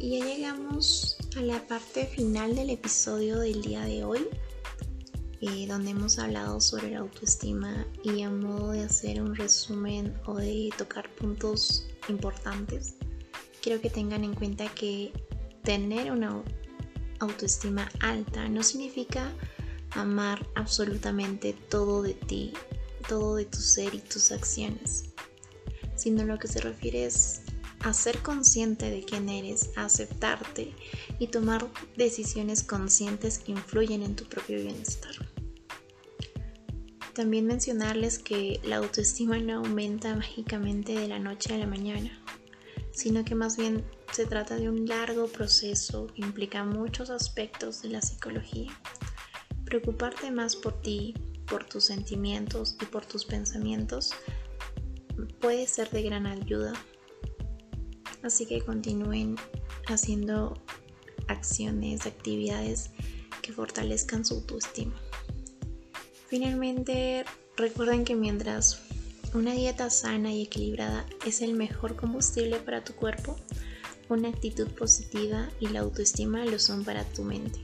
Y 0.00 0.18
ya 0.18 0.24
llegamos 0.24 1.16
a 1.36 1.40
la 1.40 1.64
parte 1.68 2.06
final 2.06 2.56
del 2.56 2.70
episodio 2.70 3.38
del 3.38 3.62
día 3.62 3.84
de 3.84 4.02
hoy. 4.02 4.26
Eh, 5.46 5.66
donde 5.68 5.90
hemos 5.90 6.18
hablado 6.18 6.58
sobre 6.58 6.92
la 6.92 7.00
autoestima 7.00 7.86
y 8.02 8.22
a 8.22 8.30
modo 8.30 8.70
de 8.70 8.84
hacer 8.84 9.20
un 9.20 9.34
resumen 9.34 10.18
o 10.24 10.36
de 10.36 10.70
tocar 10.78 11.14
puntos 11.16 11.86
importantes, 12.08 12.94
quiero 13.60 13.78
que 13.82 13.90
tengan 13.90 14.24
en 14.24 14.32
cuenta 14.32 14.66
que 14.74 15.12
tener 15.62 16.10
una 16.12 16.42
autoestima 17.18 17.90
alta 18.00 18.48
no 18.48 18.62
significa 18.62 19.30
amar 19.90 20.48
absolutamente 20.54 21.54
todo 21.68 22.00
de 22.02 22.14
ti, 22.14 22.54
todo 23.06 23.36
de 23.36 23.44
tu 23.44 23.58
ser 23.58 23.94
y 23.94 23.98
tus 23.98 24.32
acciones, 24.32 25.10
sino 25.94 26.24
lo 26.24 26.38
que 26.38 26.48
se 26.48 26.62
refiere 26.62 27.04
es 27.04 27.42
a 27.80 27.92
ser 27.92 28.22
consciente 28.22 28.88
de 28.90 29.04
quién 29.04 29.28
eres, 29.28 29.72
a 29.76 29.84
aceptarte 29.84 30.72
y 31.18 31.26
tomar 31.26 31.68
decisiones 31.98 32.62
conscientes 32.62 33.38
que 33.38 33.52
influyen 33.52 34.02
en 34.02 34.16
tu 34.16 34.24
propio 34.24 34.56
bienestar. 34.56 35.33
También 37.14 37.46
mencionarles 37.46 38.18
que 38.18 38.60
la 38.64 38.76
autoestima 38.76 39.38
no 39.38 39.58
aumenta 39.58 40.16
mágicamente 40.16 40.98
de 40.98 41.06
la 41.06 41.20
noche 41.20 41.54
a 41.54 41.58
la 41.58 41.66
mañana, 41.66 42.10
sino 42.90 43.24
que 43.24 43.36
más 43.36 43.56
bien 43.56 43.84
se 44.12 44.26
trata 44.26 44.56
de 44.56 44.68
un 44.68 44.86
largo 44.86 45.28
proceso 45.28 46.08
que 46.08 46.22
implica 46.22 46.64
muchos 46.64 47.10
aspectos 47.10 47.82
de 47.82 47.90
la 47.90 48.02
psicología. 48.02 48.72
Preocuparte 49.64 50.32
más 50.32 50.56
por 50.56 50.80
ti, 50.82 51.14
por 51.46 51.64
tus 51.64 51.84
sentimientos 51.84 52.76
y 52.82 52.84
por 52.86 53.06
tus 53.06 53.24
pensamientos 53.24 54.12
puede 55.40 55.68
ser 55.68 55.90
de 55.90 56.02
gran 56.02 56.26
ayuda. 56.26 56.72
Así 58.24 58.44
que 58.46 58.60
continúen 58.60 59.36
haciendo 59.86 60.60
acciones, 61.28 62.06
actividades 62.06 62.90
que 63.42 63.52
fortalezcan 63.52 64.24
su 64.24 64.34
autoestima. 64.34 64.94
Finalmente, 66.34 67.24
recuerden 67.56 68.04
que 68.04 68.16
mientras 68.16 68.82
una 69.34 69.52
dieta 69.52 69.88
sana 69.88 70.32
y 70.32 70.42
equilibrada 70.42 71.06
es 71.24 71.42
el 71.42 71.54
mejor 71.54 71.94
combustible 71.94 72.56
para 72.56 72.82
tu 72.82 72.92
cuerpo, 72.92 73.36
una 74.08 74.30
actitud 74.30 74.66
positiva 74.70 75.48
y 75.60 75.68
la 75.68 75.78
autoestima 75.78 76.44
lo 76.44 76.58
son 76.58 76.84
para 76.84 77.04
tu 77.04 77.22
mente. 77.22 77.60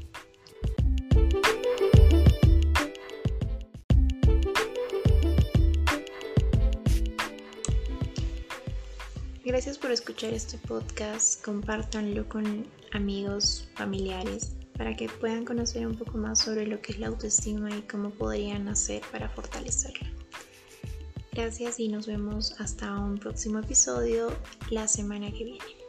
Gracias 9.44 9.78
por 9.78 9.90
escuchar 9.90 10.32
este 10.32 10.58
podcast, 10.58 11.44
compártanlo 11.44 12.28
con 12.28 12.68
amigos, 12.92 13.68
familiares, 13.74 14.52
para 14.80 14.96
que 14.96 15.10
puedan 15.10 15.44
conocer 15.44 15.86
un 15.86 15.94
poco 15.94 16.16
más 16.16 16.38
sobre 16.38 16.66
lo 16.66 16.80
que 16.80 16.92
es 16.92 16.98
la 16.98 17.08
autoestima 17.08 17.68
y 17.68 17.82
cómo 17.82 18.08
podrían 18.08 18.66
hacer 18.66 19.02
para 19.12 19.28
fortalecerla. 19.28 20.08
Gracias 21.32 21.78
y 21.78 21.88
nos 21.88 22.06
vemos 22.06 22.58
hasta 22.58 22.98
un 22.98 23.18
próximo 23.18 23.58
episodio 23.58 24.32
la 24.70 24.88
semana 24.88 25.30
que 25.32 25.44
viene. 25.44 25.79